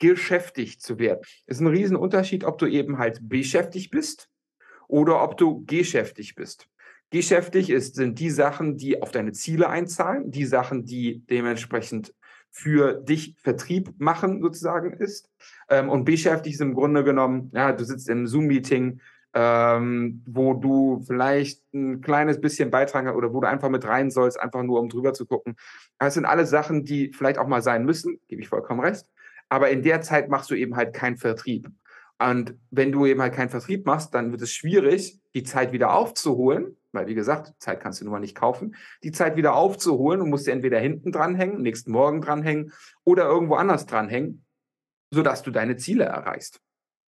geschäftig 0.00 0.80
zu 0.80 0.98
werden. 0.98 1.20
Es 1.46 1.56
ist 1.56 1.60
ein 1.60 1.68
Riesenunterschied, 1.68 2.44
ob 2.44 2.58
du 2.58 2.66
eben 2.66 2.98
halt 2.98 3.20
beschäftigt 3.28 3.90
bist 3.90 4.28
oder 4.88 5.22
ob 5.22 5.36
du 5.36 5.64
geschäftig 5.66 6.34
bist. 6.34 6.68
Geschäftig 7.10 7.70
ist, 7.70 7.94
sind 7.94 8.18
die 8.18 8.30
Sachen, 8.30 8.76
die 8.76 9.00
auf 9.00 9.10
deine 9.10 9.32
Ziele 9.32 9.68
einzahlen, 9.68 10.30
die 10.30 10.44
Sachen, 10.44 10.84
die 10.84 11.22
dementsprechend 11.30 12.14
für 12.50 12.94
dich 12.94 13.36
Vertrieb 13.38 13.94
machen, 13.98 14.42
sozusagen 14.42 14.92
ist. 14.92 15.30
Ähm, 15.68 15.88
und 15.88 16.04
beschäftigt 16.04 16.54
ist 16.54 16.60
im 16.60 16.74
Grunde 16.74 17.04
genommen, 17.04 17.50
ja, 17.54 17.72
du 17.72 17.84
sitzt 17.84 18.08
im 18.08 18.26
Zoom-Meeting, 18.26 19.00
ähm, 19.34 20.22
wo 20.26 20.54
du 20.54 21.02
vielleicht 21.06 21.62
ein 21.72 22.00
kleines 22.00 22.40
bisschen 22.40 22.70
beitragen 22.70 23.10
oder 23.10 23.32
wo 23.32 23.40
du 23.40 23.48
einfach 23.48 23.68
mit 23.68 23.86
rein 23.86 24.10
sollst, 24.10 24.40
einfach 24.40 24.62
nur 24.62 24.80
um 24.80 24.88
drüber 24.88 25.12
zu 25.12 25.26
gucken. 25.26 25.56
Das 25.98 26.14
sind 26.14 26.24
alles 26.24 26.50
Sachen, 26.50 26.84
die 26.84 27.12
vielleicht 27.12 27.38
auch 27.38 27.46
mal 27.46 27.62
sein 27.62 27.84
müssen, 27.84 28.20
gebe 28.28 28.42
ich 28.42 28.48
vollkommen 28.48 28.80
recht. 28.80 29.06
Aber 29.48 29.70
in 29.70 29.82
der 29.82 30.02
Zeit 30.02 30.28
machst 30.28 30.50
du 30.50 30.54
eben 30.54 30.76
halt 30.76 30.94
keinen 30.94 31.16
Vertrieb. 31.16 31.70
Und 32.18 32.54
wenn 32.70 32.90
du 32.90 33.06
eben 33.06 33.22
halt 33.22 33.34
keinen 33.34 33.48
Vertrieb 33.48 33.86
machst, 33.86 34.12
dann 34.12 34.32
wird 34.32 34.42
es 34.42 34.52
schwierig, 34.52 35.20
die 35.34 35.44
Zeit 35.44 35.72
wieder 35.72 35.94
aufzuholen, 35.94 36.76
weil 36.92 37.06
wie 37.06 37.14
gesagt, 37.14 37.52
Zeit 37.60 37.80
kannst 37.80 38.00
du 38.00 38.04
nun 38.04 38.12
mal 38.12 38.20
nicht 38.20 38.34
kaufen, 38.34 38.74
die 39.04 39.12
Zeit 39.12 39.36
wieder 39.36 39.54
aufzuholen 39.54 40.20
und 40.20 40.30
musst 40.30 40.46
sie 40.46 40.50
entweder 40.50 40.80
hinten 40.80 41.12
dranhängen, 41.12 41.62
nächsten 41.62 41.92
Morgen 41.92 42.20
dranhängen 42.20 42.72
oder 43.04 43.26
irgendwo 43.26 43.54
anders 43.54 43.86
dranhängen, 43.86 44.44
sodass 45.12 45.42
du 45.42 45.52
deine 45.52 45.76
Ziele 45.76 46.04
erreichst. 46.04 46.60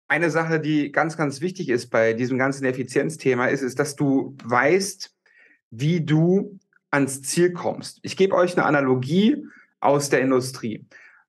Eine 0.07 0.29
Sache, 0.31 0.59
die 0.59 0.91
ganz, 0.91 1.17
ganz 1.17 1.41
wichtig 1.41 1.69
ist 1.69 1.89
bei 1.89 2.13
diesem 2.13 2.37
ganzen 2.37 2.65
Effizienzthema, 2.65 3.47
ist, 3.47 3.61
ist, 3.61 3.79
dass 3.79 3.95
du 3.95 4.35
weißt, 4.43 5.15
wie 5.71 6.01
du 6.01 6.59
ans 6.89 7.21
Ziel 7.21 7.53
kommst. 7.53 7.99
Ich 8.01 8.17
gebe 8.17 8.35
euch 8.35 8.55
eine 8.55 8.65
Analogie 8.65 9.45
aus 9.79 10.09
der 10.09 10.21
Industrie. 10.21 10.87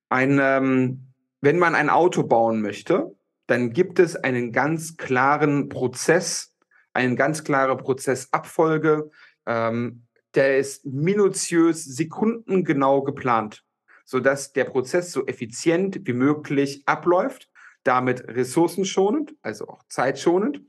Ein, 0.09 0.38
ähm, 0.40 1.09
wenn 1.40 1.59
man 1.59 1.75
ein 1.75 1.90
Auto 1.90 2.23
bauen 2.23 2.62
möchte, 2.62 3.16
dann 3.46 3.72
gibt 3.72 3.98
es 3.98 4.16
einen 4.16 4.52
ganz 4.52 4.96
klaren 4.96 5.68
Prozess, 5.68 6.54
eine 6.92 7.14
ganz 7.14 7.44
klare 7.44 7.76
Prozessabfolge. 7.76 9.10
Ähm, 9.46 10.06
der 10.34 10.58
ist 10.58 10.84
minutiös, 10.84 11.84
sekundengenau 11.84 13.02
geplant, 13.02 13.64
sodass 14.04 14.52
der 14.52 14.64
Prozess 14.64 15.12
so 15.12 15.26
effizient 15.26 16.06
wie 16.06 16.12
möglich 16.12 16.82
abläuft, 16.86 17.50
damit 17.84 18.26
ressourcenschonend, 18.28 19.34
also 19.42 19.68
auch 19.68 19.82
zeitschonend 19.88 20.60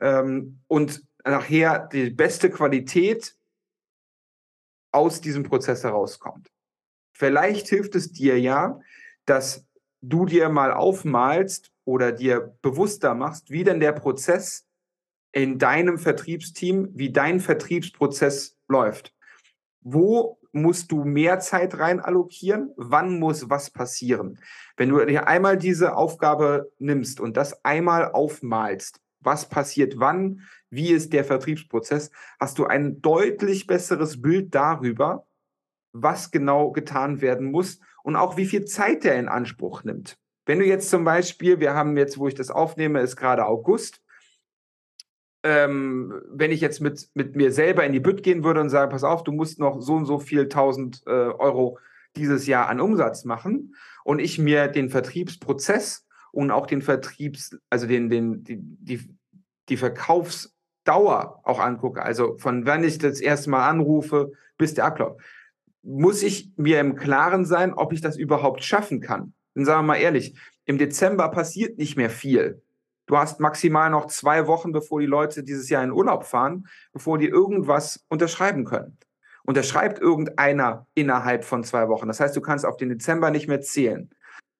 ähm, 0.00 0.60
und 0.68 1.02
nachher 1.24 1.88
die 1.90 2.10
beste 2.10 2.50
Qualität 2.50 3.34
aus 4.92 5.20
diesem 5.20 5.42
Prozess 5.42 5.82
herauskommt. 5.82 6.50
Vielleicht 7.12 7.68
hilft 7.68 7.94
es 7.94 8.12
dir 8.12 8.38
ja, 8.38 8.78
dass 9.24 9.66
du 10.02 10.26
dir 10.26 10.48
mal 10.50 10.72
aufmalst 10.72 11.72
oder 11.86 12.12
dir 12.12 12.54
bewusster 12.60 13.14
machst, 13.14 13.50
wie 13.50 13.64
denn 13.64 13.80
der 13.80 13.92
Prozess 13.92 14.66
in 15.32 15.58
deinem 15.58 15.98
Vertriebsteam, 15.98 16.90
wie 16.92 17.12
dein 17.12 17.40
Vertriebsprozess 17.40 18.56
läuft. 18.68 19.14
Wo 19.80 20.38
musst 20.52 20.90
du 20.90 21.04
mehr 21.04 21.38
Zeit 21.38 21.78
rein 21.78 22.00
allokieren? 22.00 22.72
Wann 22.76 23.18
muss 23.20 23.48
was 23.48 23.70
passieren? 23.70 24.40
Wenn 24.76 24.88
du 24.88 25.04
dir 25.04 25.28
einmal 25.28 25.56
diese 25.56 25.94
Aufgabe 25.94 26.72
nimmst 26.78 27.20
und 27.20 27.36
das 27.36 27.64
einmal 27.64 28.10
aufmalst, 28.12 29.00
was 29.20 29.48
passiert 29.48 29.94
wann, 29.98 30.40
wie 30.70 30.90
ist 30.90 31.12
der 31.12 31.24
Vertriebsprozess, 31.24 32.10
hast 32.40 32.58
du 32.58 32.66
ein 32.66 33.00
deutlich 33.00 33.66
besseres 33.66 34.20
Bild 34.20 34.54
darüber, 34.54 35.26
was 35.92 36.30
genau 36.30 36.72
getan 36.72 37.20
werden 37.20 37.50
muss 37.50 37.78
und 38.02 38.16
auch 38.16 38.36
wie 38.36 38.46
viel 38.46 38.64
Zeit 38.64 39.04
der 39.04 39.18
in 39.18 39.28
Anspruch 39.28 39.84
nimmt. 39.84 40.18
Wenn 40.46 40.60
du 40.60 40.64
jetzt 40.64 40.88
zum 40.88 41.04
Beispiel, 41.04 41.60
wir 41.60 41.74
haben 41.74 41.96
jetzt, 41.96 42.18
wo 42.18 42.28
ich 42.28 42.34
das 42.34 42.50
aufnehme, 42.50 43.00
ist 43.00 43.16
gerade 43.16 43.46
August, 43.46 44.00
ähm, 45.42 46.22
wenn 46.28 46.50
ich 46.50 46.60
jetzt 46.60 46.80
mit, 46.80 47.08
mit 47.14 47.36
mir 47.36 47.52
selber 47.52 47.84
in 47.84 47.92
die 47.92 48.00
Bütt 48.00 48.22
gehen 48.22 48.42
würde 48.42 48.60
und 48.60 48.70
sage, 48.70 48.90
pass 48.90 49.04
auf, 49.04 49.24
du 49.24 49.32
musst 49.32 49.58
noch 49.58 49.80
so 49.80 49.94
und 49.94 50.06
so 50.06 50.18
viel 50.18 50.48
tausend 50.48 51.02
äh, 51.06 51.10
Euro 51.10 51.78
dieses 52.16 52.46
Jahr 52.46 52.68
an 52.68 52.80
Umsatz 52.80 53.24
machen 53.24 53.74
und 54.04 54.20
ich 54.20 54.38
mir 54.38 54.68
den 54.68 54.88
Vertriebsprozess 54.88 56.06
und 56.32 56.50
auch 56.50 56.66
den 56.66 56.80
Vertriebs, 56.82 57.56
also 57.68 57.86
den, 57.86 58.08
den, 58.08 58.44
die, 58.44 58.58
die, 58.58 59.16
die 59.68 59.76
Verkaufsdauer 59.76 61.40
auch 61.44 61.60
angucke, 61.60 62.02
also 62.02 62.38
von 62.38 62.66
wann 62.66 62.84
ich 62.84 62.98
das 62.98 63.20
erste 63.20 63.50
Mal 63.50 63.68
anrufe 63.68 64.32
bis 64.58 64.74
der 64.74 64.86
Ablauf, 64.86 65.20
muss 65.82 66.22
ich 66.22 66.52
mir 66.56 66.80
im 66.80 66.96
Klaren 66.96 67.44
sein, 67.44 67.74
ob 67.74 67.92
ich 67.92 68.00
das 68.00 68.16
überhaupt 68.16 68.64
schaffen 68.64 69.00
kann. 69.00 69.34
Dann 69.56 69.64
sagen 69.64 69.80
wir 69.80 69.94
mal 69.94 69.96
ehrlich, 69.96 70.36
im 70.66 70.76
Dezember 70.76 71.30
passiert 71.30 71.78
nicht 71.78 71.96
mehr 71.96 72.10
viel. 72.10 72.62
Du 73.06 73.16
hast 73.16 73.40
maximal 73.40 73.88
noch 73.88 74.06
zwei 74.06 74.46
Wochen, 74.46 74.70
bevor 74.70 75.00
die 75.00 75.06
Leute 75.06 75.42
dieses 75.42 75.70
Jahr 75.70 75.82
in 75.82 75.92
Urlaub 75.92 76.24
fahren, 76.24 76.66
bevor 76.92 77.18
die 77.18 77.28
irgendwas 77.28 78.04
unterschreiben 78.08 78.66
können. 78.66 78.98
Unterschreibt 79.44 79.98
irgendeiner 79.98 80.86
innerhalb 80.94 81.44
von 81.44 81.64
zwei 81.64 81.88
Wochen. 81.88 82.08
Das 82.08 82.20
heißt, 82.20 82.36
du 82.36 82.40
kannst 82.42 82.66
auf 82.66 82.76
den 82.76 82.90
Dezember 82.90 83.30
nicht 83.30 83.48
mehr 83.48 83.62
zählen. 83.62 84.10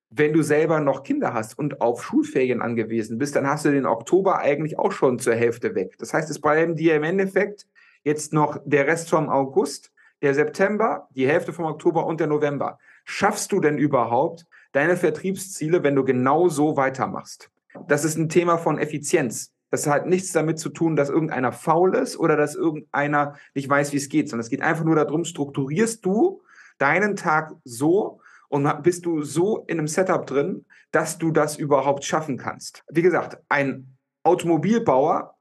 Wenn 0.09 0.33
du 0.33 0.43
selber 0.43 0.81
noch 0.81 1.03
Kinder 1.03 1.35
hast 1.35 1.59
und 1.59 1.83
auf 1.83 2.03
Schulferien 2.03 2.63
angewiesen 2.63 3.19
bist, 3.19 3.37
dann 3.37 3.47
hast 3.47 3.67
du 3.67 3.73
den 3.73 3.85
Oktober 3.85 4.39
eigentlich 4.39 4.79
auch 4.79 4.93
schon 4.93 5.19
zur 5.19 5.35
Hälfte 5.35 5.75
weg. 5.75 5.99
Das 5.99 6.15
heißt, 6.15 6.31
es 6.31 6.41
bleiben 6.41 6.75
dir 6.75 6.95
im 6.95 7.03
Endeffekt 7.03 7.67
jetzt 8.03 8.33
noch 8.33 8.61
der 8.65 8.87
Rest 8.87 9.11
vom 9.11 9.29
August, 9.29 9.93
der 10.23 10.33
September, 10.33 11.09
die 11.11 11.27
Hälfte 11.27 11.53
vom 11.53 11.67
Oktober 11.67 12.07
und 12.07 12.21
der 12.21 12.29
November. 12.29 12.79
Schaffst 13.05 13.53
du 13.53 13.61
denn 13.61 13.77
überhaupt 13.77 14.47
deine 14.77 14.97
Vertriebsziele, 14.97 15.83
wenn 15.83 15.97
du 15.97 16.05
genau 16.05 16.49
so 16.49 16.77
weitermachst? 16.77 17.51
Das 17.89 18.05
ist 18.05 18.17
ein 18.17 18.29
Thema 18.29 18.59
von 18.59 18.79
Effizienz. 18.79 19.53
Das 19.71 19.87
hat 19.87 20.07
nichts 20.07 20.33
damit 20.33 20.59
zu 20.59 20.69
tun, 20.69 20.97
dass 20.97 21.09
irgendeiner 21.09 21.51
faul 21.51 21.95
ist 21.95 22.17
oder 22.19 22.37
dass 22.37 22.55
irgendeiner 22.55 23.35
nicht 23.55 23.69
weiß, 23.69 23.93
wie 23.93 23.97
es 23.97 24.09
geht, 24.09 24.29
sondern 24.29 24.45
es 24.45 24.51
geht 24.51 24.63
einfach 24.63 24.85
nur 24.85 24.95
darum, 24.95 25.25
strukturierst 25.25 26.05
du 26.05 26.43
deinen 26.79 27.17
Tag 27.17 27.55
so 27.65 28.21
und 28.49 28.83
bist 28.83 29.07
du 29.07 29.23
so 29.23 29.65
in 29.67 29.79
einem 29.79 29.89
Setup 29.89 30.27
drin, 30.27 30.67
dass 30.93 31.19
du 31.19 31.31
das 31.31 31.57
überhaupt 31.57 32.05
schaffen 32.05 32.37
kannst. 32.37 32.85
Wie 32.89 33.03
gesagt, 33.03 33.39
ein 33.49 33.97
Automobilbauer 34.23 35.37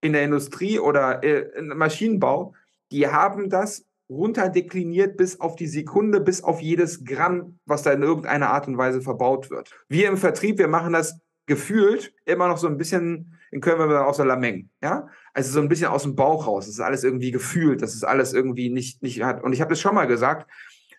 in 0.00 0.12
der 0.12 0.24
Industrie 0.24 0.78
oder 0.78 1.22
äh, 1.22 1.46
im 1.56 1.68
Maschinenbau, 1.68 2.54
die 2.90 3.06
haben 3.06 3.50
das 3.50 3.84
runterdekliniert 4.08 5.16
bis 5.16 5.40
auf 5.40 5.56
die 5.56 5.66
Sekunde, 5.66 6.20
bis 6.20 6.42
auf 6.42 6.60
jedes 6.60 7.04
Gramm, 7.04 7.58
was 7.66 7.82
da 7.82 7.92
in 7.92 8.02
irgendeiner 8.02 8.50
Art 8.50 8.66
und 8.68 8.78
Weise 8.78 9.02
verbaut 9.02 9.50
wird. 9.50 9.70
Wir 9.88 10.08
im 10.08 10.16
Vertrieb, 10.16 10.58
wir 10.58 10.68
machen 10.68 10.92
das 10.92 11.20
gefühlt 11.46 12.12
immer 12.24 12.48
noch 12.48 12.58
so 12.58 12.68
ein 12.68 12.76
bisschen, 12.76 13.38
in 13.50 13.60
Köln 13.60 13.78
wir 13.78 14.06
aus 14.06 14.18
der 14.18 14.26
Lameng, 14.26 14.68
ja? 14.82 15.08
Also 15.34 15.52
so 15.52 15.60
ein 15.60 15.68
bisschen 15.68 15.88
aus 15.88 16.02
dem 16.02 16.14
Bauch 16.14 16.46
raus. 16.46 16.66
Das 16.66 16.74
ist 16.74 16.80
alles 16.80 17.04
irgendwie 17.04 17.30
gefühlt, 17.30 17.82
das 17.82 17.94
ist 17.94 18.04
alles 18.04 18.32
irgendwie 18.32 18.70
nicht, 18.70 19.02
nicht 19.02 19.22
hat. 19.22 19.42
Und 19.42 19.52
ich 19.52 19.60
habe 19.60 19.70
das 19.70 19.80
schon 19.80 19.94
mal 19.94 20.06
gesagt, 20.06 20.50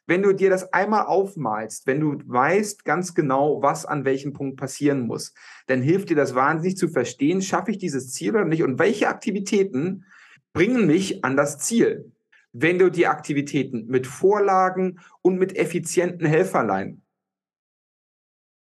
wenn 0.07 0.23
du 0.23 0.33
dir 0.33 0.49
das 0.49 0.73
einmal 0.73 1.05
aufmalst, 1.05 1.85
wenn 1.85 1.99
du 1.99 2.17
weißt 2.25 2.83
ganz 2.83 3.13
genau, 3.13 3.61
was 3.61 3.85
an 3.85 4.05
welchem 4.05 4.33
Punkt 4.33 4.57
passieren 4.57 5.01
muss, 5.01 5.35
dann 5.67 5.83
hilft 5.83 6.09
dir 6.09 6.15
das 6.15 6.33
wahnsinnig 6.33 6.77
zu 6.77 6.87
verstehen, 6.87 7.43
schaffe 7.43 7.69
ich 7.69 7.77
dieses 7.77 8.11
Ziel 8.11 8.31
oder 8.31 8.45
nicht 8.45 8.63
und 8.63 8.79
welche 8.79 9.07
Aktivitäten 9.07 10.05
bringen 10.51 10.87
mich 10.87 11.23
an 11.23 11.37
das 11.37 11.59
Ziel. 11.59 12.11
Wenn 12.51 12.79
du 12.79 12.89
die 12.89 13.07
Aktivitäten 13.07 13.85
mit 13.87 14.07
Vorlagen 14.07 14.99
und 15.21 15.37
mit 15.37 15.55
effizienten 15.55 16.25
Helferlein 16.25 17.03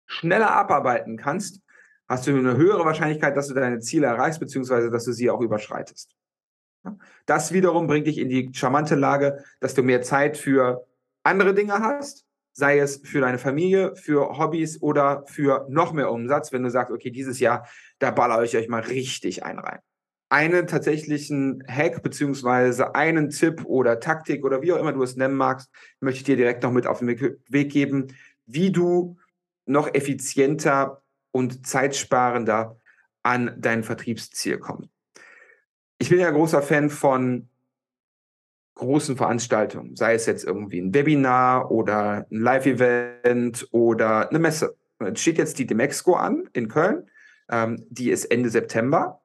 schneller 0.06 0.50
abarbeiten 0.52 1.16
kannst, 1.16 1.60
hast 2.08 2.26
du 2.26 2.36
eine 2.36 2.56
höhere 2.56 2.84
Wahrscheinlichkeit, 2.84 3.36
dass 3.36 3.48
du 3.48 3.54
deine 3.54 3.80
Ziele 3.80 4.06
erreichst, 4.06 4.40
beziehungsweise 4.40 4.90
dass 4.90 5.04
du 5.04 5.12
sie 5.12 5.30
auch 5.30 5.40
überschreitest. 5.40 6.14
Das 7.26 7.52
wiederum 7.52 7.86
bringt 7.86 8.06
dich 8.06 8.18
in 8.18 8.28
die 8.28 8.50
charmante 8.52 8.94
Lage, 8.94 9.42
dass 9.60 9.74
du 9.74 9.82
mehr 9.82 10.02
Zeit 10.02 10.36
für 10.36 10.86
andere 11.22 11.54
Dinge 11.54 11.80
hast, 11.80 12.26
sei 12.52 12.78
es 12.78 12.98
für 12.98 13.20
deine 13.20 13.38
Familie, 13.38 13.96
für 13.96 14.38
Hobbys 14.38 14.80
oder 14.82 15.24
für 15.26 15.66
noch 15.70 15.92
mehr 15.92 16.10
Umsatz, 16.10 16.52
wenn 16.52 16.62
du 16.62 16.70
sagst, 16.70 16.92
okay, 16.92 17.10
dieses 17.10 17.40
Jahr, 17.40 17.66
da 17.98 18.10
baller 18.10 18.42
ich 18.42 18.56
euch 18.56 18.68
mal 18.68 18.82
richtig 18.82 19.44
ein 19.44 19.58
rein. 19.58 19.80
Einen 20.34 20.66
tatsächlichen 20.66 21.62
Hack 21.68 22.02
beziehungsweise 22.02 22.96
einen 22.96 23.30
Tipp 23.30 23.64
oder 23.66 24.00
Taktik 24.00 24.44
oder 24.44 24.62
wie 24.62 24.72
auch 24.72 24.78
immer 24.78 24.92
du 24.92 25.00
es 25.04 25.14
nennen 25.14 25.36
magst, 25.36 25.70
möchte 26.00 26.18
ich 26.18 26.24
dir 26.24 26.34
direkt 26.34 26.64
noch 26.64 26.72
mit 26.72 26.88
auf 26.88 26.98
den 26.98 27.06
Weg 27.06 27.70
geben, 27.70 28.08
wie 28.44 28.72
du 28.72 29.16
noch 29.64 29.94
effizienter 29.94 31.02
und 31.30 31.64
zeitsparender 31.68 32.80
an 33.22 33.54
dein 33.58 33.84
Vertriebsziel 33.84 34.58
kommen. 34.58 34.90
Ich 35.98 36.08
bin 36.08 36.18
ja 36.18 36.32
großer 36.32 36.62
Fan 36.62 36.90
von 36.90 37.48
großen 38.74 39.16
Veranstaltungen, 39.16 39.94
sei 39.94 40.14
es 40.14 40.26
jetzt 40.26 40.42
irgendwie 40.42 40.80
ein 40.80 40.92
Webinar 40.92 41.70
oder 41.70 42.26
ein 42.28 42.40
Live-Event 42.40 43.68
oder 43.70 44.30
eine 44.30 44.40
Messe. 44.40 44.76
Es 44.98 45.20
steht 45.20 45.38
jetzt 45.38 45.60
die 45.60 45.66
Demexco 45.68 46.14
an 46.14 46.48
in 46.54 46.66
Köln. 46.66 47.08
Ähm, 47.48 47.86
die 47.88 48.10
ist 48.10 48.24
Ende 48.24 48.50
September. 48.50 49.20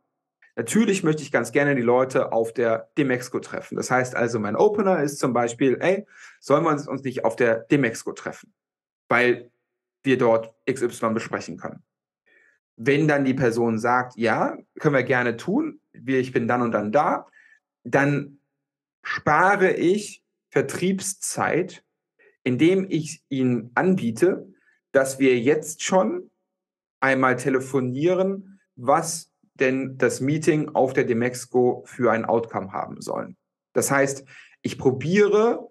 Natürlich 0.60 1.04
möchte 1.04 1.24
ich 1.24 1.32
ganz 1.32 1.54
gerne 1.54 1.74
die 1.74 1.82
Leute 1.82 2.34
auf 2.34 2.52
der 2.52 2.90
Demexco 2.98 3.40
treffen. 3.40 3.78
Das 3.78 3.90
heißt 3.90 4.14
also, 4.14 4.40
mein 4.40 4.58
Opener 4.58 5.02
ist 5.02 5.18
zum 5.18 5.32
Beispiel, 5.32 5.78
ey, 5.80 6.06
sollen 6.42 6.66
wir 6.66 6.72
uns 6.72 7.04
nicht 7.04 7.24
auf 7.24 7.38
der 7.38 7.60
Demexco 7.60 8.12
treffen? 8.12 8.54
Weil 9.08 9.52
wir 10.04 10.18
dort 10.18 10.54
XY 10.70 11.14
besprechen 11.14 11.56
können. 11.56 11.82
Wenn 12.76 13.08
dann 13.08 13.24
die 13.24 13.34
Person 13.34 13.80
sagt, 13.80 14.18
ja, 14.18 14.58
können 14.82 14.96
wir 14.96 15.04
gerne 15.04 15.38
tun, 15.38 15.80
ich 15.94 16.34
bin 16.34 16.50
dann 16.50 16.62
und 16.62 16.74
dann 16.74 16.92
da, 16.92 17.28
dann 17.86 18.42
spare 19.02 19.72
ich 19.72 20.26
Vertriebszeit, 20.50 21.86
indem 22.44 22.86
ich 22.90 23.24
Ihnen 23.30 23.72
anbiete, 23.76 24.54
dass 24.92 25.20
wir 25.20 25.40
jetzt 25.40 25.84
schon 25.84 26.30
einmal 27.00 27.38
telefonieren, 27.38 28.60
was 28.76 29.29
denn 29.60 29.98
das 29.98 30.22
Meeting 30.22 30.70
auf 30.70 30.94
der 30.94 31.04
Demexco 31.04 31.84
für 31.86 32.12
ein 32.12 32.26
Outcome 32.26 32.72
haben 32.72 33.02
sollen. 33.02 33.38
Das 33.74 33.92
heißt, 33.92 34.26
ich 34.62 34.78
probiere 34.78 35.70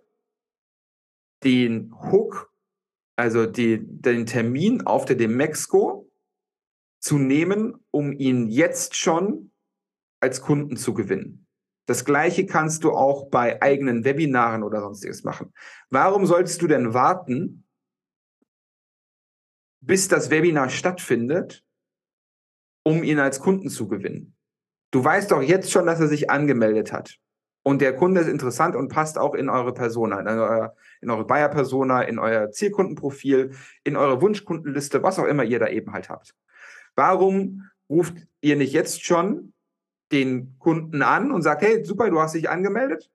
den 1.45 1.95
Hook, 2.11 2.53
also 3.17 3.47
die, 3.47 3.81
den 3.83 4.27
Termin 4.27 4.83
auf 4.83 5.05
der 5.05 5.17
Demexco 5.17 6.11
zu 7.01 7.19
nehmen, 7.19 7.85
um 7.91 8.13
ihn 8.13 8.49
jetzt 8.49 8.97
schon 8.97 9.53
als 10.21 10.41
Kunden 10.41 10.77
zu 10.77 10.95
gewinnen. 10.95 11.47
Das 11.87 12.05
gleiche 12.05 12.45
kannst 12.45 12.85
du 12.85 12.93
auch 12.93 13.31
bei 13.31 13.63
eigenen 13.63 14.05
Webinaren 14.05 14.63
oder 14.63 14.81
sonstiges 14.81 15.25
machen. 15.25 15.55
Warum 15.91 16.27
solltest 16.27 16.61
du 16.61 16.67
denn 16.67 16.93
warten, 16.93 17.65
bis 19.81 20.09
das 20.09 20.31
Webinar 20.31 20.69
stattfindet, 20.69 21.65
um 22.89 23.03
ihn 23.03 23.19
als 23.19 23.41
Kunden 23.41 23.69
zu 23.69 23.87
gewinnen? 23.87 24.35
Du 24.91 25.05
weißt 25.05 25.31
doch 25.31 25.43
jetzt 25.43 25.71
schon, 25.71 25.85
dass 25.85 26.01
er 26.01 26.09
sich 26.09 26.31
angemeldet 26.31 26.91
hat. 26.91 27.19
Und 27.63 27.83
der 27.83 27.95
Kunde 27.95 28.23
ist 28.23 28.29
interessant 28.29 28.75
und 28.75 28.89
passt 28.89 29.19
auch 29.19 29.35
in 29.35 29.51
eure 29.51 29.75
Persona, 29.75 30.21
in 30.21 30.27
eure, 30.27 30.75
in 31.03 31.11
eure 31.11 31.27
Buyer-Persona, 31.27 32.01
in 32.01 32.19
euer 32.19 32.51
Zielkundenprofil, 32.51 33.51
in 33.85 33.97
eure 33.97 34.23
Wunschkundenliste, 34.23 35.03
was 35.03 35.19
auch 35.19 35.27
immer 35.27 35.45
ihr 35.45 35.59
da 35.59 35.69
eben 35.69 35.93
halt 35.93 36.09
habt. 36.09 36.35
Warum 36.95 37.69
ruft 37.91 38.15
ihr 38.41 38.57
nicht 38.57 38.73
jetzt 38.73 39.05
schon 39.05 39.53
den 40.11 40.59
Kunden 40.59 41.03
an 41.03 41.31
und 41.31 41.43
sagt, 41.43 41.61
hey, 41.61 41.85
super, 41.85 42.09
du 42.09 42.19
hast 42.21 42.35
dich 42.35 42.49
angemeldet? 42.49 43.11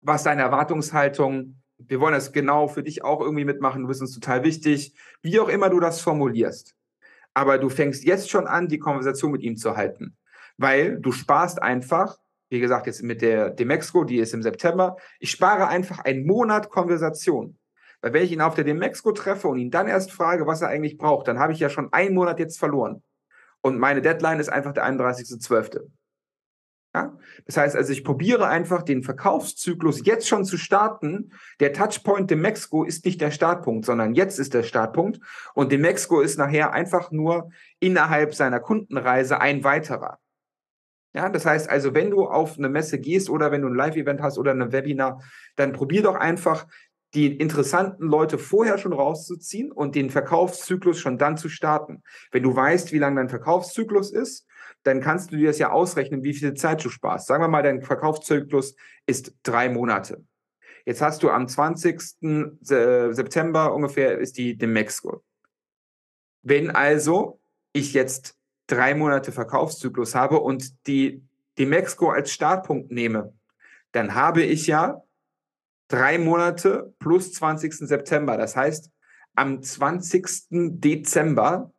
Was 0.00 0.22
deine 0.22 0.40
Erwartungshaltung? 0.40 1.56
Wir 1.76 2.00
wollen 2.00 2.14
das 2.14 2.32
genau 2.32 2.68
für 2.68 2.82
dich 2.82 3.04
auch 3.04 3.20
irgendwie 3.20 3.44
mitmachen. 3.44 3.82
Du 3.82 3.88
bist 3.88 4.00
uns 4.00 4.14
total 4.14 4.44
wichtig. 4.44 4.94
Wie 5.20 5.38
auch 5.38 5.50
immer 5.50 5.68
du 5.68 5.78
das 5.78 6.00
formulierst. 6.00 6.74
Aber 7.34 7.58
du 7.58 7.68
fängst 7.68 8.04
jetzt 8.04 8.30
schon 8.30 8.46
an, 8.46 8.68
die 8.68 8.78
Konversation 8.78 9.32
mit 9.32 9.42
ihm 9.42 9.56
zu 9.56 9.76
halten. 9.76 10.16
Weil 10.58 10.98
du 11.00 11.12
sparst 11.12 11.62
einfach, 11.62 12.18
wie 12.50 12.60
gesagt, 12.60 12.86
jetzt 12.86 13.02
mit 13.02 13.22
der 13.22 13.50
Demexco, 13.50 14.04
die 14.04 14.18
ist 14.18 14.34
im 14.34 14.42
September, 14.42 14.96
ich 15.18 15.30
spare 15.30 15.68
einfach 15.68 16.00
einen 16.00 16.26
Monat 16.26 16.68
Konversation. 16.68 17.58
Weil 18.02 18.12
wenn 18.12 18.24
ich 18.24 18.32
ihn 18.32 18.40
auf 18.40 18.54
der 18.54 18.64
Demexco 18.64 19.12
treffe 19.12 19.48
und 19.48 19.58
ihn 19.58 19.70
dann 19.70 19.88
erst 19.88 20.12
frage, 20.12 20.46
was 20.46 20.60
er 20.60 20.68
eigentlich 20.68 20.98
braucht, 20.98 21.28
dann 21.28 21.38
habe 21.38 21.52
ich 21.52 21.60
ja 21.60 21.70
schon 21.70 21.92
einen 21.92 22.14
Monat 22.14 22.38
jetzt 22.38 22.58
verloren. 22.58 23.02
Und 23.62 23.78
meine 23.78 24.02
Deadline 24.02 24.40
ist 24.40 24.48
einfach 24.48 24.72
der 24.72 24.84
31.12. 24.84 25.88
Ja? 26.94 27.16
Das 27.46 27.56
heißt 27.56 27.76
also, 27.76 27.92
ich 27.92 28.04
probiere 28.04 28.46
einfach 28.48 28.82
den 28.82 29.02
Verkaufszyklus 29.02 30.04
jetzt 30.04 30.28
schon 30.28 30.44
zu 30.44 30.56
starten. 30.56 31.32
Der 31.60 31.72
Touchpoint 31.72 32.30
de 32.30 32.36
Mexico 32.36 32.84
ist 32.84 33.04
nicht 33.04 33.20
der 33.20 33.30
Startpunkt, 33.30 33.84
sondern 33.86 34.14
jetzt 34.14 34.38
ist 34.38 34.54
der 34.54 34.62
Startpunkt. 34.62 35.20
Und 35.54 35.72
de 35.72 35.78
Mexico 35.78 36.20
ist 36.20 36.38
nachher 36.38 36.72
einfach 36.72 37.10
nur 37.10 37.50
innerhalb 37.80 38.34
seiner 38.34 38.60
Kundenreise 38.60 39.40
ein 39.40 39.64
weiterer. 39.64 40.18
Ja, 41.14 41.28
das 41.28 41.44
heißt 41.44 41.68
also, 41.68 41.94
wenn 41.94 42.10
du 42.10 42.26
auf 42.26 42.56
eine 42.56 42.70
Messe 42.70 42.98
gehst 42.98 43.28
oder 43.28 43.50
wenn 43.50 43.60
du 43.60 43.68
ein 43.68 43.74
Live-Event 43.74 44.22
hast 44.22 44.38
oder 44.38 44.52
ein 44.52 44.72
Webinar, 44.72 45.22
dann 45.56 45.72
probier 45.72 46.02
doch 46.02 46.14
einfach 46.14 46.66
die 47.14 47.36
interessanten 47.36 48.06
Leute 48.06 48.38
vorher 48.38 48.78
schon 48.78 48.94
rauszuziehen 48.94 49.70
und 49.70 49.94
den 49.94 50.08
Verkaufszyklus 50.08 50.98
schon 50.98 51.18
dann 51.18 51.36
zu 51.36 51.50
starten. 51.50 52.02
Wenn 52.30 52.42
du 52.42 52.56
weißt, 52.56 52.92
wie 52.92 52.98
lang 52.98 53.16
dein 53.16 53.28
Verkaufszyklus 53.28 54.10
ist, 54.10 54.46
dann 54.82 55.00
kannst 55.00 55.32
du 55.32 55.36
dir 55.36 55.48
das 55.48 55.58
ja 55.58 55.70
ausrechnen, 55.70 56.22
wie 56.22 56.34
viel 56.34 56.54
Zeit 56.54 56.84
du 56.84 56.90
sparst. 56.90 57.26
Sagen 57.26 57.42
wir 57.42 57.48
mal, 57.48 57.62
dein 57.62 57.82
Verkaufszyklus 57.82 58.74
ist 59.06 59.34
drei 59.42 59.68
Monate. 59.68 60.24
Jetzt 60.84 61.00
hast 61.00 61.22
du 61.22 61.30
am 61.30 61.46
20. 61.46 62.00
September 62.60 63.74
ungefähr 63.74 64.18
ist 64.18 64.36
die 64.36 64.56
Demexco. 64.56 65.22
Wenn 66.42 66.70
also 66.70 67.40
ich 67.72 67.94
jetzt 67.94 68.36
drei 68.66 68.94
Monate 68.94 69.32
Verkaufszyklus 69.32 70.14
habe 70.14 70.40
und 70.40 70.86
die, 70.86 71.22
die 71.58 71.66
Mexiko 71.66 72.10
als 72.10 72.32
Startpunkt 72.32 72.90
nehme, 72.90 73.32
dann 73.92 74.14
habe 74.14 74.42
ich 74.42 74.66
ja 74.66 75.02
drei 75.88 76.18
Monate 76.18 76.94
plus 76.98 77.32
20. 77.32 77.74
September. 77.74 78.36
Das 78.36 78.56
heißt, 78.56 78.90
am 79.34 79.62
20. 79.62 80.26
Dezember, 80.80 81.72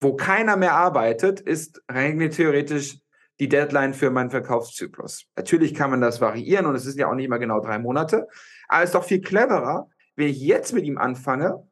wo 0.00 0.14
keiner 0.14 0.56
mehr 0.56 0.74
arbeitet, 0.74 1.40
ist 1.40 1.82
rein 1.88 2.18
theoretisch 2.30 2.98
die 3.40 3.48
Deadline 3.48 3.94
für 3.94 4.10
meinen 4.10 4.30
Verkaufszyklus. 4.30 5.26
Natürlich 5.36 5.74
kann 5.74 5.90
man 5.90 6.00
das 6.00 6.20
variieren 6.20 6.66
und 6.66 6.74
es 6.74 6.86
ist 6.86 6.98
ja 6.98 7.08
auch 7.08 7.14
nicht 7.14 7.26
immer 7.26 7.38
genau 7.38 7.60
drei 7.60 7.78
Monate, 7.78 8.26
aber 8.68 8.82
es 8.82 8.90
ist 8.90 8.94
doch 8.94 9.04
viel 9.04 9.20
cleverer, 9.20 9.88
wenn 10.16 10.28
ich 10.28 10.40
jetzt 10.40 10.72
mit 10.72 10.84
ihm 10.84 10.98
anfange 10.98 11.68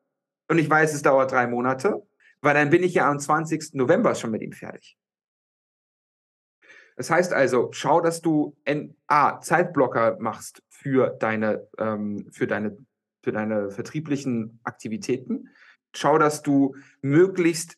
und 0.49 0.59
ich 0.59 0.71
weiß, 0.71 0.95
es 0.95 1.03
dauert 1.03 1.33
drei 1.33 1.47
Monate, 1.47 2.03
weil 2.41 2.55
dann 2.55 2.71
bin 2.71 2.83
ich 2.83 2.95
ja 2.95 3.11
am 3.11 3.19
20. 3.19 3.75
November 3.75 4.15
schon 4.15 4.31
mit 4.31 4.43
ihm 4.43 4.53
fertig. 4.53 4.97
Das 6.97 7.11
heißt 7.11 7.33
also, 7.33 7.69
schau, 7.73 8.01
dass 8.01 8.23
du 8.23 8.57
A, 9.07 9.41
Zeitblocker 9.41 10.17
machst 10.19 10.63
für 10.71 11.11
deine, 11.11 11.67
ähm, 11.79 12.29
für, 12.33 12.47
deine, 12.47 12.79
für 13.23 13.33
deine 13.33 13.71
vertrieblichen 13.71 14.61
Aktivitäten. 14.65 15.51
Schau, 15.95 16.17
dass 16.19 16.43
du 16.43 16.75
möglichst 17.03 17.77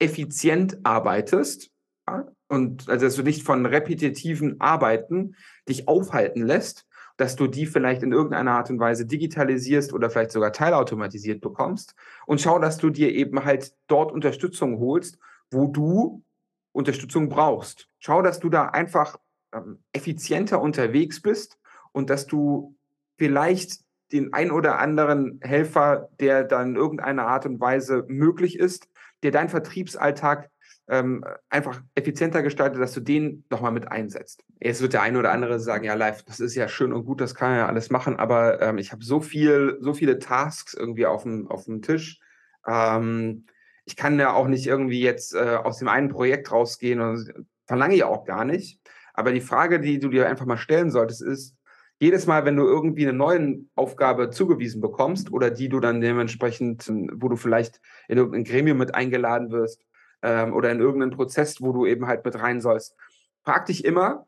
effizient 0.00 0.78
arbeitest 0.82 1.70
ja? 2.08 2.26
und 2.48 2.88
also 2.88 3.06
dass 3.06 3.14
du 3.14 3.22
nicht 3.22 3.44
von 3.44 3.64
repetitiven 3.66 4.60
Arbeiten 4.60 5.36
dich 5.68 5.86
aufhalten 5.86 6.44
lässt, 6.44 6.86
dass 7.16 7.36
du 7.36 7.46
die 7.46 7.66
vielleicht 7.66 8.02
in 8.02 8.12
irgendeiner 8.12 8.52
Art 8.52 8.70
und 8.70 8.80
Weise 8.80 9.06
digitalisierst 9.06 9.92
oder 9.92 10.10
vielleicht 10.10 10.32
sogar 10.32 10.52
teilautomatisiert 10.52 11.40
bekommst 11.40 11.94
und 12.26 12.40
schau, 12.40 12.58
dass 12.58 12.78
du 12.78 12.90
dir 12.90 13.12
eben 13.12 13.44
halt 13.44 13.74
dort 13.86 14.10
Unterstützung 14.10 14.80
holst, 14.80 15.18
wo 15.50 15.66
du 15.66 16.24
Unterstützung 16.72 17.28
brauchst. 17.28 17.88
Schau, 17.98 18.22
dass 18.22 18.40
du 18.40 18.48
da 18.48 18.66
einfach 18.66 19.18
ähm, 19.52 19.82
effizienter 19.92 20.60
unterwegs 20.60 21.20
bist 21.20 21.58
und 21.92 22.10
dass 22.10 22.26
du 22.26 22.76
vielleicht 23.18 23.80
den 24.12 24.32
ein 24.32 24.50
oder 24.50 24.78
anderen 24.78 25.40
Helfer, 25.42 26.08
der 26.18 26.44
dann 26.44 26.70
in 26.70 26.76
irgendeiner 26.76 27.26
Art 27.26 27.46
und 27.46 27.60
Weise 27.60 28.04
möglich 28.08 28.58
ist, 28.58 28.88
der 29.22 29.30
deinen 29.30 29.48
Vertriebsalltag 29.48 30.50
ähm, 30.88 31.24
einfach 31.48 31.80
effizienter 31.94 32.42
gestaltet, 32.42 32.80
dass 32.80 32.92
du 32.92 33.00
den 33.00 33.44
nochmal 33.48 33.70
mit 33.70 33.90
einsetzt. 33.90 34.44
Jetzt 34.60 34.82
wird 34.82 34.92
der 34.92 35.02
eine 35.02 35.18
oder 35.18 35.30
andere 35.30 35.60
sagen, 35.60 35.84
ja, 35.84 35.94
live, 35.94 36.24
das 36.24 36.40
ist 36.40 36.56
ja 36.56 36.66
schön 36.66 36.92
und 36.92 37.04
gut, 37.04 37.20
das 37.20 37.34
kann 37.34 37.54
ja 37.54 37.66
alles 37.68 37.90
machen, 37.90 38.18
aber 38.18 38.60
ähm, 38.60 38.78
ich 38.78 38.90
habe 38.90 39.04
so 39.04 39.20
viel, 39.20 39.78
so 39.80 39.94
viele 39.94 40.18
Tasks 40.18 40.74
irgendwie 40.74 41.06
auf 41.06 41.22
dem, 41.22 41.48
auf 41.48 41.64
dem 41.64 41.80
Tisch. 41.80 42.18
Ähm, 42.66 43.46
ich 43.84 43.94
kann 43.94 44.18
ja 44.18 44.32
auch 44.32 44.48
nicht 44.48 44.66
irgendwie 44.66 45.00
jetzt 45.00 45.34
äh, 45.34 45.56
aus 45.62 45.78
dem 45.78 45.88
einen 45.88 46.08
Projekt 46.08 46.50
rausgehen 46.50 47.00
und 47.00 47.32
verlange 47.66 47.94
ich 47.94 48.02
auch 48.02 48.24
gar 48.24 48.44
nicht. 48.44 48.80
Aber 49.14 49.32
die 49.32 49.40
Frage, 49.40 49.80
die 49.80 50.00
du 50.00 50.08
dir 50.08 50.28
einfach 50.28 50.46
mal 50.46 50.56
stellen 50.56 50.90
solltest, 50.90 51.22
ist, 51.22 51.56
jedes 52.00 52.26
Mal, 52.26 52.44
wenn 52.44 52.56
du 52.56 52.64
irgendwie 52.64 53.06
eine 53.06 53.16
neue 53.16 53.60
Aufgabe 53.74 54.30
zugewiesen 54.30 54.80
bekommst 54.80 55.32
oder 55.32 55.50
die 55.50 55.68
du 55.68 55.80
dann 55.80 56.00
dementsprechend, 56.00 56.90
wo 57.14 57.28
du 57.28 57.36
vielleicht 57.36 57.80
in 58.08 58.18
irgendein 58.18 58.44
Gremium 58.44 58.78
mit 58.78 58.94
eingeladen 58.94 59.50
wirst, 59.50 59.84
ähm, 60.22 60.52
oder 60.52 60.70
in 60.70 60.80
irgendeinen 60.80 61.12
Prozess, 61.12 61.60
wo 61.60 61.72
du 61.72 61.86
eben 61.86 62.06
halt 62.06 62.24
mit 62.24 62.36
rein 62.36 62.60
sollst. 62.60 62.96
Frag 63.44 63.66
dich 63.66 63.84
immer, 63.84 64.26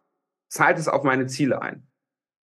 zahlt 0.49 0.79
es 0.79 0.89
auf 0.89 1.03
meine 1.03 1.27
Ziele 1.27 1.63
ein? 1.63 1.87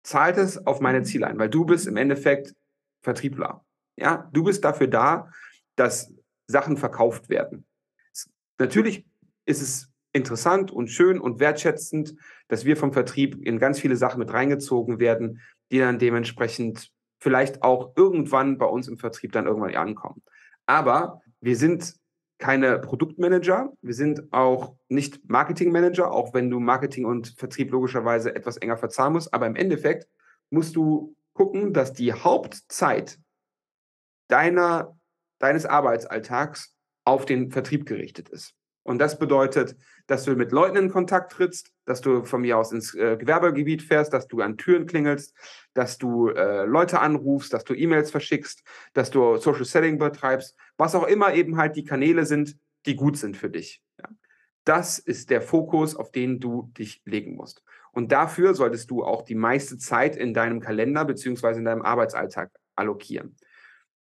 Zahlt 0.03 0.37
es 0.37 0.65
auf 0.65 0.81
meine 0.81 0.99
mhm. 0.99 1.05
Ziele 1.05 1.27
ein? 1.27 1.39
Weil 1.39 1.49
du 1.49 1.65
bist 1.65 1.87
im 1.87 1.97
Endeffekt 1.97 2.55
Vertriebler. 3.01 3.65
Ja, 3.95 4.29
du 4.33 4.43
bist 4.43 4.63
dafür 4.63 4.87
da, 4.87 5.31
dass 5.75 6.13
Sachen 6.47 6.77
verkauft 6.77 7.29
werden. 7.29 7.65
Natürlich 8.59 9.05
ist 9.45 9.61
es 9.61 9.91
interessant 10.13 10.71
und 10.71 10.87
schön 10.87 11.19
und 11.19 11.39
wertschätzend, 11.39 12.15
dass 12.47 12.65
wir 12.65 12.77
vom 12.77 12.93
Vertrieb 12.93 13.35
in 13.45 13.59
ganz 13.59 13.79
viele 13.79 13.97
Sachen 13.97 14.19
mit 14.19 14.31
reingezogen 14.31 14.99
werden, 14.99 15.41
die 15.71 15.79
dann 15.79 15.99
dementsprechend 15.99 16.91
vielleicht 17.19 17.63
auch 17.63 17.93
irgendwann 17.95 18.57
bei 18.57 18.65
uns 18.65 18.87
im 18.87 18.97
Vertrieb 18.97 19.31
dann 19.31 19.47
irgendwann 19.47 19.75
ankommen. 19.75 20.21
Aber 20.65 21.21
wir 21.41 21.55
sind 21.55 21.95
keine 22.37 22.79
Produktmanager, 22.79 23.71
wir 23.81 23.93
sind 23.93 24.31
auch 24.31 24.75
nicht 24.89 25.29
Marketingmanager, 25.29 26.11
auch 26.11 26.33
wenn 26.33 26.49
du 26.49 26.59
Marketing 26.59 27.05
und 27.05 27.33
Vertrieb 27.37 27.71
logischerweise 27.71 28.35
etwas 28.35 28.57
enger 28.57 28.77
verzahnen 28.77 29.13
musst. 29.13 29.33
Aber 29.33 29.47
im 29.47 29.55
Endeffekt 29.55 30.07
musst 30.49 30.75
du 30.75 31.15
gucken, 31.33 31.73
dass 31.73 31.93
die 31.93 32.13
Hauptzeit 32.13 33.17
deiner, 34.27 34.97
deines 35.39 35.65
Arbeitsalltags 35.65 36.75
auf 37.05 37.25
den 37.25 37.51
Vertrieb 37.51 37.85
gerichtet 37.85 38.29
ist. 38.29 38.55
Und 38.83 38.99
das 38.99 39.17
bedeutet, 39.17 39.77
dass 40.07 40.25
du 40.25 40.35
mit 40.35 40.51
Leuten 40.51 40.75
in 40.75 40.91
Kontakt 40.91 41.31
trittst, 41.31 41.71
dass 41.85 42.01
du 42.01 42.25
von 42.25 42.41
mir 42.41 42.57
aus 42.57 42.71
ins 42.71 42.93
äh, 42.93 43.17
Gewerbegebiet 43.17 43.81
fährst, 43.81 44.13
dass 44.13 44.27
du 44.27 44.41
an 44.41 44.57
Türen 44.57 44.85
klingelst, 44.85 45.33
dass 45.73 45.97
du 45.97 46.29
äh, 46.29 46.65
Leute 46.65 46.99
anrufst, 46.99 47.53
dass 47.53 47.63
du 47.63 47.73
E-Mails 47.73 48.11
verschickst, 48.11 48.63
dass 48.93 49.09
du 49.09 49.37
Social 49.37 49.65
Selling 49.65 49.97
betreibst, 49.97 50.57
was 50.77 50.95
auch 50.95 51.07
immer 51.07 51.33
eben 51.33 51.57
halt 51.57 51.75
die 51.77 51.85
Kanäle 51.85 52.25
sind, 52.25 52.57
die 52.85 52.95
gut 52.95 53.17
sind 53.17 53.37
für 53.37 53.49
dich. 53.49 53.81
Ja. 53.99 54.09
Das 54.65 54.99
ist 54.99 55.29
der 55.29 55.41
Fokus, 55.41 55.95
auf 55.95 56.11
den 56.11 56.39
du 56.39 56.71
dich 56.77 57.01
legen 57.05 57.35
musst. 57.35 57.63
Und 57.93 58.11
dafür 58.11 58.53
solltest 58.53 58.91
du 58.91 59.03
auch 59.03 59.21
die 59.21 59.35
meiste 59.35 59.77
Zeit 59.77 60.15
in 60.15 60.33
deinem 60.33 60.59
Kalender 60.59 61.05
beziehungsweise 61.05 61.59
in 61.59 61.65
deinem 61.65 61.83
Arbeitsalltag 61.83 62.51
allokieren. 62.75 63.37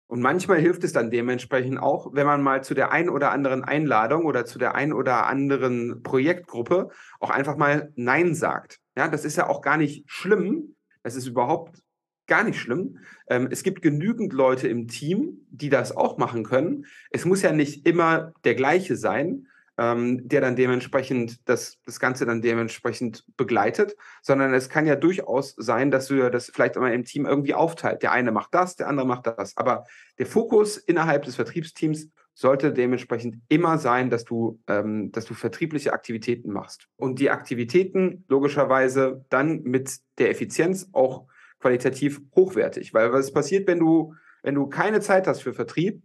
Und 0.08 0.20
manchmal 0.20 0.58
hilft 0.58 0.84
es 0.84 0.92
dann 0.92 1.10
dementsprechend 1.10 1.78
auch, 1.78 2.14
wenn 2.14 2.26
man 2.26 2.42
mal 2.42 2.62
zu 2.62 2.74
der 2.74 2.92
einen 2.92 3.08
oder 3.08 3.32
anderen 3.32 3.64
Einladung 3.64 4.24
oder 4.24 4.44
zu 4.44 4.58
der 4.58 4.74
einen 4.74 4.92
oder 4.92 5.26
anderen 5.26 6.02
Projektgruppe 6.02 6.90
auch 7.18 7.30
einfach 7.30 7.56
mal 7.56 7.92
Nein 7.96 8.34
sagt. 8.34 8.78
Ja, 8.96 9.08
das 9.08 9.24
ist 9.24 9.36
ja 9.36 9.48
auch 9.48 9.62
gar 9.62 9.76
nicht 9.76 10.04
schlimm. 10.06 10.76
Das 11.02 11.16
ist 11.16 11.26
überhaupt 11.26 11.82
gar 12.26 12.44
nicht 12.44 12.58
schlimm. 12.60 12.98
Ähm, 13.28 13.48
es 13.50 13.62
gibt 13.62 13.82
genügend 13.82 14.32
Leute 14.32 14.68
im 14.68 14.88
Team, 14.88 15.46
die 15.50 15.70
das 15.70 15.96
auch 15.96 16.18
machen 16.18 16.44
können. 16.44 16.86
Es 17.10 17.24
muss 17.24 17.42
ja 17.42 17.52
nicht 17.52 17.86
immer 17.86 18.32
der 18.44 18.54
gleiche 18.54 18.96
sein 18.96 19.48
ähm, 19.78 20.26
der 20.26 20.40
dann 20.40 20.56
dementsprechend 20.56 21.48
das, 21.48 21.78
das 21.84 22.00
Ganze 22.00 22.26
dann 22.26 22.42
dementsprechend 22.42 23.24
begleitet, 23.36 23.96
sondern 24.22 24.54
es 24.54 24.68
kann 24.68 24.86
ja 24.86 24.96
durchaus 24.96 25.54
sein, 25.56 25.90
dass 25.90 26.08
du 26.08 26.30
das 26.30 26.50
vielleicht 26.52 26.76
immer 26.76 26.92
im 26.92 27.04
Team 27.04 27.26
irgendwie 27.26 27.54
aufteilt. 27.54 28.02
Der 28.02 28.12
eine 28.12 28.32
macht 28.32 28.54
das, 28.54 28.76
der 28.76 28.88
andere 28.88 29.06
macht 29.06 29.26
das. 29.26 29.56
Aber 29.56 29.84
der 30.18 30.26
Fokus 30.26 30.76
innerhalb 30.76 31.24
des 31.24 31.36
Vertriebsteams 31.36 32.08
sollte 32.32 32.72
dementsprechend 32.72 33.36
immer 33.48 33.78
sein, 33.78 34.10
dass 34.10 34.24
du, 34.24 34.60
ähm, 34.66 35.10
dass 35.12 35.24
du 35.24 35.34
vertriebliche 35.34 35.92
Aktivitäten 35.92 36.52
machst. 36.52 36.86
Und 36.96 37.18
die 37.18 37.30
Aktivitäten 37.30 38.24
logischerweise 38.28 39.24
dann 39.30 39.62
mit 39.62 39.98
der 40.18 40.30
Effizienz 40.30 40.90
auch 40.92 41.26
qualitativ 41.60 42.20
hochwertig. 42.34 42.92
Weil 42.92 43.12
was 43.12 43.32
passiert, 43.32 43.66
wenn 43.66 43.78
du, 43.78 44.14
wenn 44.42 44.54
du 44.54 44.66
keine 44.66 45.00
Zeit 45.00 45.26
hast 45.26 45.42
für 45.42 45.54
Vertrieb, 45.54 46.02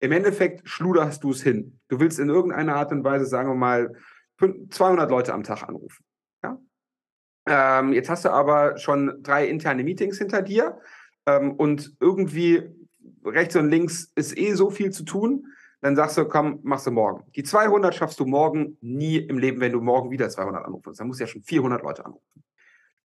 im 0.00 0.12
Endeffekt 0.12 0.66
schluderst 0.68 1.22
du 1.22 1.30
es 1.30 1.42
hin. 1.42 1.78
Du 1.88 2.00
willst 2.00 2.18
in 2.18 2.30
irgendeiner 2.30 2.76
Art 2.76 2.90
und 2.90 3.04
Weise, 3.04 3.26
sagen 3.26 3.50
wir 3.50 3.54
mal, 3.54 3.94
200 4.70 5.10
Leute 5.10 5.34
am 5.34 5.44
Tag 5.44 5.68
anrufen. 5.68 6.04
Ja? 6.42 6.58
Ähm, 7.46 7.92
jetzt 7.92 8.08
hast 8.08 8.24
du 8.24 8.30
aber 8.30 8.78
schon 8.78 9.22
drei 9.22 9.46
interne 9.46 9.84
Meetings 9.84 10.18
hinter 10.18 10.40
dir 10.40 10.78
ähm, 11.26 11.52
und 11.52 11.94
irgendwie 12.00 12.62
rechts 13.24 13.56
und 13.56 13.68
links 13.68 14.10
ist 14.14 14.36
eh 14.36 14.54
so 14.54 14.70
viel 14.70 14.90
zu 14.90 15.04
tun. 15.04 15.46
Dann 15.82 15.96
sagst 15.96 16.18
du, 16.18 16.26
komm, 16.26 16.60
machst 16.62 16.86
du 16.86 16.90
morgen. 16.90 17.24
Die 17.34 17.42
200 17.42 17.94
schaffst 17.94 18.20
du 18.20 18.26
morgen 18.26 18.76
nie 18.80 19.16
im 19.16 19.38
Leben, 19.38 19.60
wenn 19.60 19.72
du 19.72 19.80
morgen 19.80 20.10
wieder 20.10 20.28
200 20.28 20.64
anrufst. 20.64 21.00
Dann 21.00 21.06
musst 21.06 21.20
du 21.20 21.24
ja 21.24 21.28
schon 21.28 21.42
400 21.42 21.82
Leute 21.82 22.04
anrufen. 22.04 22.44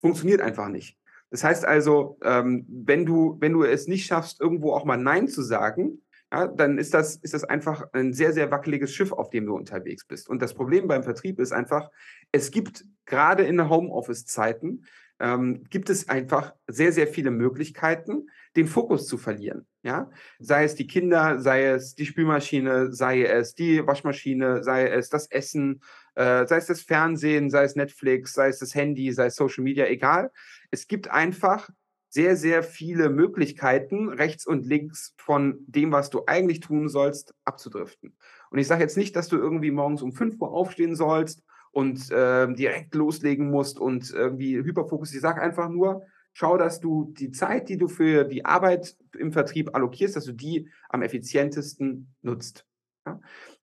Funktioniert 0.02 0.41
einfach 0.41 0.69
nicht. 0.69 0.97
Das 1.32 1.43
heißt 1.43 1.65
also, 1.65 2.17
ähm, 2.23 2.65
wenn, 2.67 3.06
du, 3.06 3.38
wenn 3.39 3.54
du 3.54 3.63
es 3.63 3.88
nicht 3.88 4.06
schaffst, 4.06 4.41
irgendwo 4.41 4.73
auch 4.73 4.86
mal 4.86 4.97
Nein 4.97 5.28
zu 5.28 5.43
sagen, 5.43 6.02
ja, 6.32 6.48
dann 6.48 6.78
ist 6.78 6.94
das, 6.94 7.15
ist 7.18 7.34
das 7.34 7.44
einfach 7.44 7.88
ein 7.94 8.13
sehr, 8.13 8.34
sehr 8.34 8.52
wackeliges 8.52 8.94
Schiff, 8.94 9.12
auf 9.12 9.30
dem 9.30 9.46
du 9.46 9.56
unterwegs 9.56 10.06
bist. 10.06 10.30
Und 10.30 10.42
das 10.42 10.54
Problem 10.54 10.88
beim 10.88 11.04
Vertrieb 11.04 11.39
ist 11.39 11.52
einfach, 11.52 11.89
es 12.32 12.52
gibt 12.52 12.86
gerade 13.06 13.44
in 13.44 13.70
Homeoffice-Zeiten, 13.70 14.86
ähm, 15.20 15.65
gibt 15.70 15.89
es 15.89 16.08
einfach 16.08 16.54
sehr, 16.68 16.92
sehr 16.92 17.08
viele 17.08 17.32
Möglichkeiten, 17.32 18.30
den 18.56 18.68
Fokus 18.68 19.08
zu 19.08 19.18
verlieren. 19.18 19.65
Ja? 19.84 20.10
Sei 20.39 20.63
es 20.63 20.76
die 20.76 20.88
Kinder, 20.88 21.39
sei 21.39 21.65
es 21.65 21.96
die 21.96 22.06
Spülmaschine, 22.06 22.94
sei 22.94 23.24
es 23.24 23.54
die 23.54 23.86
Waschmaschine, 23.86 24.63
sei 24.63 24.88
es 24.88 25.10
das 25.10 25.28
Essen, 25.28 25.82
äh, 26.15 26.46
sei 26.46 26.58
es 26.58 26.68
das 26.68 26.82
Fernsehen, 26.82 27.50
sei 27.50 27.63
es 27.63 27.76
Netflix, 27.76 28.34
sei 28.34 28.50
es 28.50 28.60
das 28.60 28.76
Handy, 28.76 29.12
sei 29.12 29.26
es 29.26 29.36
Social 29.36 29.63
Media, 29.63 29.88
egal. 29.88 30.32
Es 30.72 30.88
gibt 30.88 31.10
einfach 31.10 31.70
sehr, 32.10 32.36
sehr 32.36 32.63
viele 32.63 33.10
Möglichkeiten, 33.10 34.10
rechts 34.10 34.45
und 34.45 34.65
links 34.65 35.13
von 35.17 35.60
dem, 35.67 35.91
was 35.91 36.10
du 36.10 36.24
eigentlich 36.26 36.60
tun 36.60 36.89
sollst, 36.89 37.36
abzudriften. 37.45 38.15
Und 38.50 38.58
ich 38.58 38.67
sage 38.67 38.82
jetzt 38.82 38.98
nicht, 38.98 39.15
dass 39.15 39.28
du 39.28 39.38
irgendwie 39.38 39.72
morgens 39.72 40.02
um 40.02 40.12
5 40.12 40.41
Uhr 40.41 40.52
aufstehen 40.52 40.95
sollst 40.95 41.43
und 41.72 42.12
äh, 42.12 42.52
direkt 42.54 42.95
loslegen 42.95 43.52
musst 43.52 43.80
und 43.80 44.12
irgendwie 44.12 44.58
Hyperfokus. 44.58 45.13
Ich 45.13 45.22
sage 45.22 45.41
einfach 45.41 45.69
nur, 45.69 46.04
schau, 46.34 46.58
dass 46.58 46.80
du 46.80 47.13
die 47.17 47.32
Zeit, 47.32 47.69
die 47.69 47.78
du 47.78 47.88
für 47.88 48.24
die 48.24 48.43
Arbeit 48.43 48.95
im 49.17 49.32
Vertrieb 49.32 49.76
allokierst, 49.76 50.15
dass 50.15 50.26
du 50.26 50.34
die 50.34 50.67
am 50.89 51.04
effizientesten 51.04 52.13
nutzt. 52.22 52.65
Ja? 53.06 53.19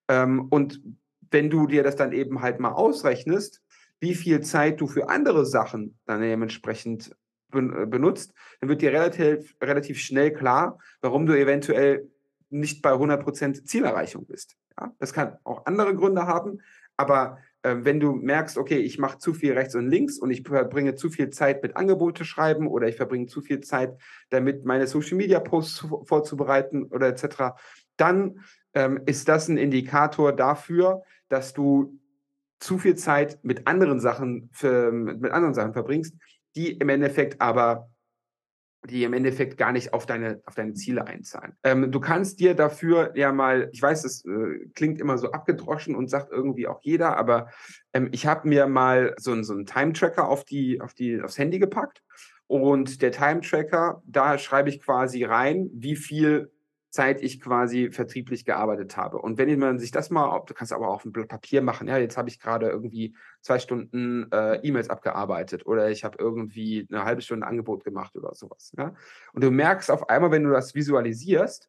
Ähm, 0.09 0.47
und 0.51 0.81
wenn 1.31 1.51
du 1.51 1.67
dir 1.67 1.83
das 1.83 1.97
dann 1.97 2.13
eben 2.13 2.43
halt 2.43 2.61
mal 2.61 2.73
ausrechnest, 2.73 3.63
wie 3.99 4.15
viel 4.15 4.41
Zeit 4.41 4.81
du 4.81 4.87
für 4.87 5.09
andere 5.09 5.47
Sachen 5.47 5.99
dann 6.07 6.21
dementsprechend 6.21 7.17
benutzt, 7.63 8.33
dann 8.61 8.69
wird 8.69 8.83
dir 8.83 8.93
relativ, 8.93 9.57
relativ 9.63 9.99
schnell 9.99 10.33
klar, 10.33 10.79
warum 11.01 11.27
du 11.27 11.35
eventuell 11.35 12.09
nicht 12.51 12.83
bei 12.83 12.93
100% 12.93 13.65
Zielerreichung 13.65 14.27
bist. 14.27 14.57
Ja? 14.81 14.93
Das 14.99 15.13
kann 15.13 15.37
auch 15.45 15.67
andere 15.67 15.95
Gründe 15.95 16.27
haben, 16.27 16.61
aber 16.97 17.39
äh, 17.63 17.77
wenn 17.81 18.01
du 18.01 18.13
merkst, 18.13 18.59
okay, 18.59 18.79
ich 18.79 18.99
mache 18.99 19.19
zu 19.19 19.35
viel 19.35 19.53
rechts 19.53 19.75
und 19.75 19.89
links 19.89 20.19
und 20.19 20.31
ich 20.31 20.43
verbringe 20.43 20.95
zu 20.95 21.11
viel 21.11 21.31
Zeit 21.31 21.63
mit 21.63 21.77
Angebote 21.77 22.25
schreiben 22.25 22.69
oder 22.69 22.89
ich 22.89 22.97
verbringe 22.97 23.27
zu 23.27 23.41
viel 23.41 23.61
Zeit 23.61 23.97
damit, 24.31 24.65
meine 24.65 24.87
Social-Media-Posts 24.87 25.87
vorzubereiten 26.05 26.85
oder 26.85 27.09
etc., 27.09 27.57
dann 27.97 28.41
ähm, 28.75 29.01
ist 29.07 29.29
das 29.29 29.49
ein 29.49 29.57
Indikator 29.57 30.33
dafür, 30.33 31.03
dass 31.29 31.55
du 31.55 31.99
zu 32.61 32.79
viel 32.79 32.95
Zeit 32.95 33.39
mit 33.43 33.67
anderen 33.67 34.01
Sachen 34.01 34.49
für, 34.53 34.93
mit 34.93 35.31
anderen 35.33 35.55
Sachen 35.55 35.73
verbringst, 35.73 36.15
die 36.57 36.73
im 36.73 36.89
Endeffekt 36.89 37.41
aber 37.41 37.91
die 38.87 39.05
im 39.05 39.13
Endeffekt 39.13 39.57
gar 39.59 39.73
nicht 39.73 39.93
auf 39.93 40.07
deine, 40.07 40.41
auf 40.47 40.55
deine 40.55 40.75
Ziele 40.75 41.07
einzahlen. 41.07 41.57
Ähm, 41.65 41.91
du 41.91 42.01
kannst 42.01 42.41
dir 42.41 42.55
dafür 42.55 43.13
ja 43.17 43.33
mal, 43.33 43.69
ich 43.73 43.83
weiß, 43.83 44.05
es 44.05 44.25
äh, 44.25 44.69
klingt 44.75 45.01
immer 45.01 45.19
so 45.19 45.33
abgedroschen 45.33 45.95
und 45.95 46.09
sagt 46.09 46.33
irgendwie 46.33 46.67
auch 46.69 46.81
jeder, 46.83 47.17
aber 47.17 47.49
ähm, 47.93 48.09
ich 48.13 48.27
habe 48.27 48.49
mir 48.49 48.67
mal 48.67 49.15
so, 49.19 49.41
so 49.43 49.55
einen 49.55 49.67
Time-Tracker 49.67 50.29
auf 50.29 50.45
die, 50.45 50.81
auf 50.81 50.95
die, 50.95 51.21
aufs 51.21 51.39
Handy 51.39 51.59
gepackt. 51.59 52.03
Und 52.49 53.03
der 53.03 53.11
Time-Tracker, 53.11 54.03
da 54.07 54.39
schreibe 54.39 54.69
ich 54.69 54.81
quasi 54.81 55.25
rein, 55.25 55.69
wie 55.73 55.97
viel 55.97 56.53
Zeit 56.97 57.23
ich 57.23 57.41
quasi 57.41 57.91
vertrieblich 57.91 58.45
gearbeitet 58.45 58.97
habe. 58.97 59.19
Und 59.19 59.39
wenn 59.39 59.59
man 59.59 59.79
sich 59.79 59.91
das 59.91 60.11
mal, 60.11 60.43
du 60.47 60.55
kannst 60.55 60.73
aber 60.73 60.89
auch 60.89 60.97
auf 60.97 61.05
ein 61.05 61.13
Blatt 61.13 61.29
Papier 61.29 61.63
machen, 61.63 61.87
ja, 61.87 61.99
jetzt 61.99 62.17
habe 62.17 62.29
ich 62.29 62.41
gerade 62.41 62.69
irgendwie 62.69 63.15
zwei 63.43 63.59
Stunden 63.59 64.31
äh, 64.33 64.57
E-Mails 64.67 64.91
abgearbeitet 64.91 65.67
oder 65.67 65.91
ich 65.91 66.05
habe 66.05 66.17
irgendwie 66.19 66.87
eine 66.91 67.05
halbe 67.05 67.21
Stunde 67.21 67.47
Angebot 67.47 67.85
gemacht 67.85 68.17
oder 68.17 68.35
sowas. 68.35 68.73
Ja? 68.77 68.95
Und 69.35 69.45
du 69.45 69.51
merkst 69.51 69.91
auf 69.91 70.09
einmal, 70.09 70.31
wenn 70.31 70.45
du 70.45 70.51
das 70.51 70.75
visualisierst, 70.75 71.69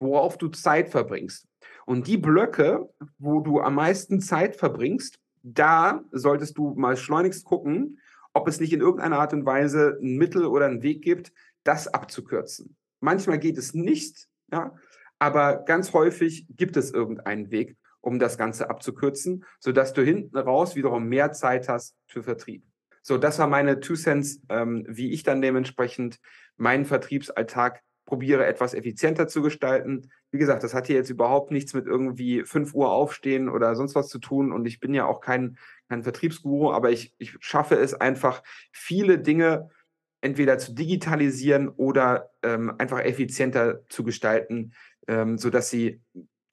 worauf 0.00 0.38
du 0.38 0.48
Zeit 0.48 0.88
verbringst. 0.88 1.46
Und 1.84 2.06
die 2.06 2.18
Blöcke, 2.18 2.88
wo 3.18 3.40
du 3.40 3.60
am 3.60 3.74
meisten 3.74 4.20
Zeit 4.20 4.56
verbringst, 4.56 5.18
da 5.42 6.04
solltest 6.12 6.56
du 6.56 6.74
mal 6.74 6.96
schleunigst 6.96 7.44
gucken, 7.44 7.98
ob 8.32 8.46
es 8.46 8.60
nicht 8.60 8.72
in 8.72 8.80
irgendeiner 8.80 9.18
Art 9.18 9.32
und 9.32 9.44
Weise 9.44 9.98
ein 10.00 10.16
Mittel 10.16 10.46
oder 10.46 10.66
einen 10.66 10.82
Weg 10.82 11.02
gibt, 11.02 11.32
das 11.64 11.88
abzukürzen. 11.88 12.76
Manchmal 13.00 13.38
geht 13.38 13.58
es 13.58 13.74
nicht, 13.74 14.28
ja? 14.50 14.74
Aber 15.18 15.64
ganz 15.64 15.92
häufig 15.92 16.46
gibt 16.50 16.76
es 16.76 16.92
irgendeinen 16.92 17.50
Weg, 17.50 17.76
um 18.00 18.18
das 18.18 18.38
Ganze 18.38 18.70
abzukürzen, 18.70 19.44
sodass 19.58 19.92
du 19.92 20.02
hinten 20.02 20.36
raus 20.38 20.76
wiederum 20.76 21.08
mehr 21.08 21.32
Zeit 21.32 21.68
hast 21.68 21.96
für 22.06 22.22
Vertrieb. 22.22 22.62
So, 23.02 23.18
das 23.18 23.38
war 23.38 23.46
meine 23.46 23.80
Two 23.80 23.94
Cents, 23.94 24.42
ähm, 24.48 24.84
wie 24.88 25.12
ich 25.12 25.22
dann 25.22 25.40
dementsprechend 25.40 26.20
meinen 26.56 26.84
Vertriebsalltag 26.84 27.82
probiere, 28.04 28.46
etwas 28.46 28.74
effizienter 28.74 29.28
zu 29.28 29.42
gestalten. 29.42 30.10
Wie 30.30 30.38
gesagt, 30.38 30.62
das 30.62 30.74
hat 30.74 30.86
hier 30.86 30.96
jetzt 30.96 31.10
überhaupt 31.10 31.50
nichts 31.50 31.74
mit 31.74 31.86
irgendwie 31.86 32.42
5 32.44 32.74
Uhr 32.74 32.90
aufstehen 32.90 33.48
oder 33.48 33.74
sonst 33.76 33.94
was 33.94 34.08
zu 34.08 34.18
tun. 34.18 34.52
Und 34.52 34.66
ich 34.66 34.80
bin 34.80 34.94
ja 34.94 35.06
auch 35.06 35.20
kein, 35.20 35.58
kein 35.88 36.02
Vertriebsguru, 36.02 36.72
aber 36.72 36.90
ich, 36.90 37.14
ich 37.18 37.36
schaffe 37.40 37.76
es 37.76 37.94
einfach, 37.94 38.42
viele 38.72 39.18
Dinge 39.18 39.70
entweder 40.20 40.58
zu 40.58 40.74
digitalisieren 40.74 41.68
oder 41.68 42.30
ähm, 42.42 42.72
einfach 42.78 43.00
effizienter 43.00 43.80
zu 43.88 44.04
gestalten, 44.04 44.72
ähm, 45.06 45.38
sodass 45.38 45.70
sie, 45.70 46.00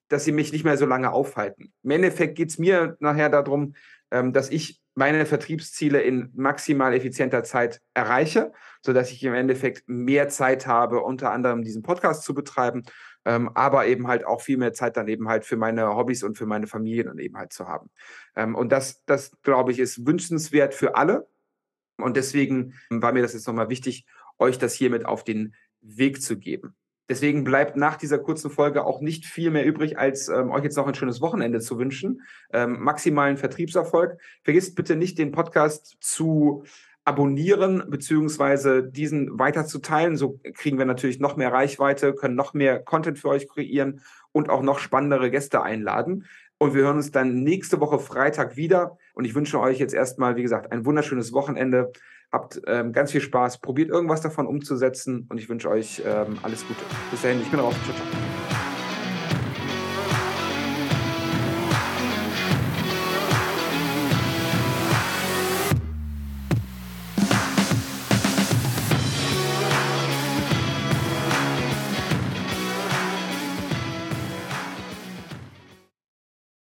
dass 0.08 0.24
sie 0.24 0.32
mich 0.32 0.52
nicht 0.52 0.64
mehr 0.64 0.76
so 0.76 0.86
lange 0.86 1.12
aufhalten. 1.12 1.72
Im 1.82 1.90
Endeffekt 1.90 2.36
geht 2.36 2.50
es 2.50 2.58
mir 2.58 2.96
nachher 3.00 3.28
darum, 3.28 3.74
ähm, 4.10 4.32
dass 4.32 4.50
ich 4.50 4.80
meine 4.94 5.26
Vertriebsziele 5.26 6.00
in 6.00 6.32
maximal 6.34 6.94
effizienter 6.94 7.44
Zeit 7.44 7.82
erreiche, 7.92 8.52
sodass 8.82 9.12
ich 9.12 9.22
im 9.24 9.34
Endeffekt 9.34 9.82
mehr 9.86 10.28
Zeit 10.30 10.66
habe, 10.66 11.02
unter 11.02 11.32
anderem 11.32 11.62
diesen 11.62 11.82
Podcast 11.82 12.22
zu 12.22 12.32
betreiben, 12.32 12.82
ähm, 13.26 13.50
aber 13.54 13.86
eben 13.86 14.08
halt 14.08 14.24
auch 14.24 14.40
viel 14.40 14.56
mehr 14.56 14.72
Zeit 14.72 14.96
dann 14.96 15.08
eben 15.08 15.28
halt 15.28 15.44
für 15.44 15.56
meine 15.56 15.94
Hobbys 15.94 16.22
und 16.22 16.38
für 16.38 16.46
meine 16.46 16.66
Familie 16.66 17.04
dann 17.04 17.18
eben 17.18 17.36
halt 17.36 17.52
zu 17.52 17.68
haben. 17.68 17.90
Ähm, 18.36 18.54
und 18.54 18.72
das, 18.72 19.04
das 19.04 19.32
glaube 19.42 19.70
ich, 19.70 19.80
ist 19.80 20.06
wünschenswert 20.06 20.72
für 20.72 20.96
alle, 20.96 21.28
und 21.98 22.16
deswegen 22.16 22.74
war 22.90 23.12
mir 23.12 23.22
das 23.22 23.32
jetzt 23.32 23.46
nochmal 23.46 23.68
wichtig, 23.68 24.06
euch 24.38 24.58
das 24.58 24.74
hiermit 24.74 25.06
auf 25.06 25.24
den 25.24 25.54
Weg 25.80 26.22
zu 26.22 26.38
geben. 26.38 26.74
Deswegen 27.08 27.44
bleibt 27.44 27.76
nach 27.76 27.96
dieser 27.96 28.18
kurzen 28.18 28.50
Folge 28.50 28.84
auch 28.84 29.00
nicht 29.00 29.26
viel 29.26 29.50
mehr 29.50 29.64
übrig, 29.64 29.96
als 29.96 30.28
ähm, 30.28 30.50
euch 30.50 30.64
jetzt 30.64 30.76
noch 30.76 30.88
ein 30.88 30.94
schönes 30.94 31.20
Wochenende 31.20 31.60
zu 31.60 31.78
wünschen. 31.78 32.22
Ähm, 32.52 32.80
maximalen 32.80 33.36
Vertriebserfolg. 33.36 34.18
Vergisst 34.42 34.74
bitte 34.74 34.96
nicht, 34.96 35.18
den 35.18 35.30
Podcast 35.30 35.96
zu 36.00 36.64
abonnieren 37.04 37.84
beziehungsweise 37.88 38.82
diesen 38.82 39.38
weiterzuteilen. 39.38 40.16
So 40.16 40.40
kriegen 40.54 40.78
wir 40.78 40.84
natürlich 40.84 41.20
noch 41.20 41.36
mehr 41.36 41.52
Reichweite, 41.52 42.12
können 42.14 42.34
noch 42.34 42.52
mehr 42.52 42.80
Content 42.80 43.20
für 43.20 43.28
euch 43.28 43.48
kreieren 43.48 44.00
und 44.32 44.50
auch 44.50 44.62
noch 44.62 44.80
spannendere 44.80 45.30
Gäste 45.30 45.62
einladen. 45.62 46.26
Und 46.58 46.74
wir 46.74 46.82
hören 46.82 46.96
uns 46.96 47.10
dann 47.10 47.42
nächste 47.42 47.80
Woche 47.80 47.98
Freitag 47.98 48.56
wieder. 48.56 48.96
Und 49.14 49.24
ich 49.24 49.34
wünsche 49.34 49.60
euch 49.60 49.78
jetzt 49.78 49.94
erstmal, 49.94 50.36
wie 50.36 50.42
gesagt, 50.42 50.72
ein 50.72 50.86
wunderschönes 50.86 51.32
Wochenende. 51.32 51.92
Habt 52.32 52.60
ähm, 52.66 52.92
ganz 52.92 53.12
viel 53.12 53.20
Spaß. 53.20 53.60
Probiert 53.60 53.90
irgendwas 53.90 54.22
davon 54.22 54.46
umzusetzen. 54.46 55.26
Und 55.28 55.38
ich 55.38 55.48
wünsche 55.48 55.68
euch 55.68 56.02
ähm, 56.06 56.38
alles 56.42 56.66
Gute. 56.66 56.80
Bis 57.10 57.22
dahin, 57.22 57.40
ich 57.40 57.50
bin 57.50 57.60
raus. 57.60 57.74
Ciao, 57.84 57.96
ciao. 57.96 58.35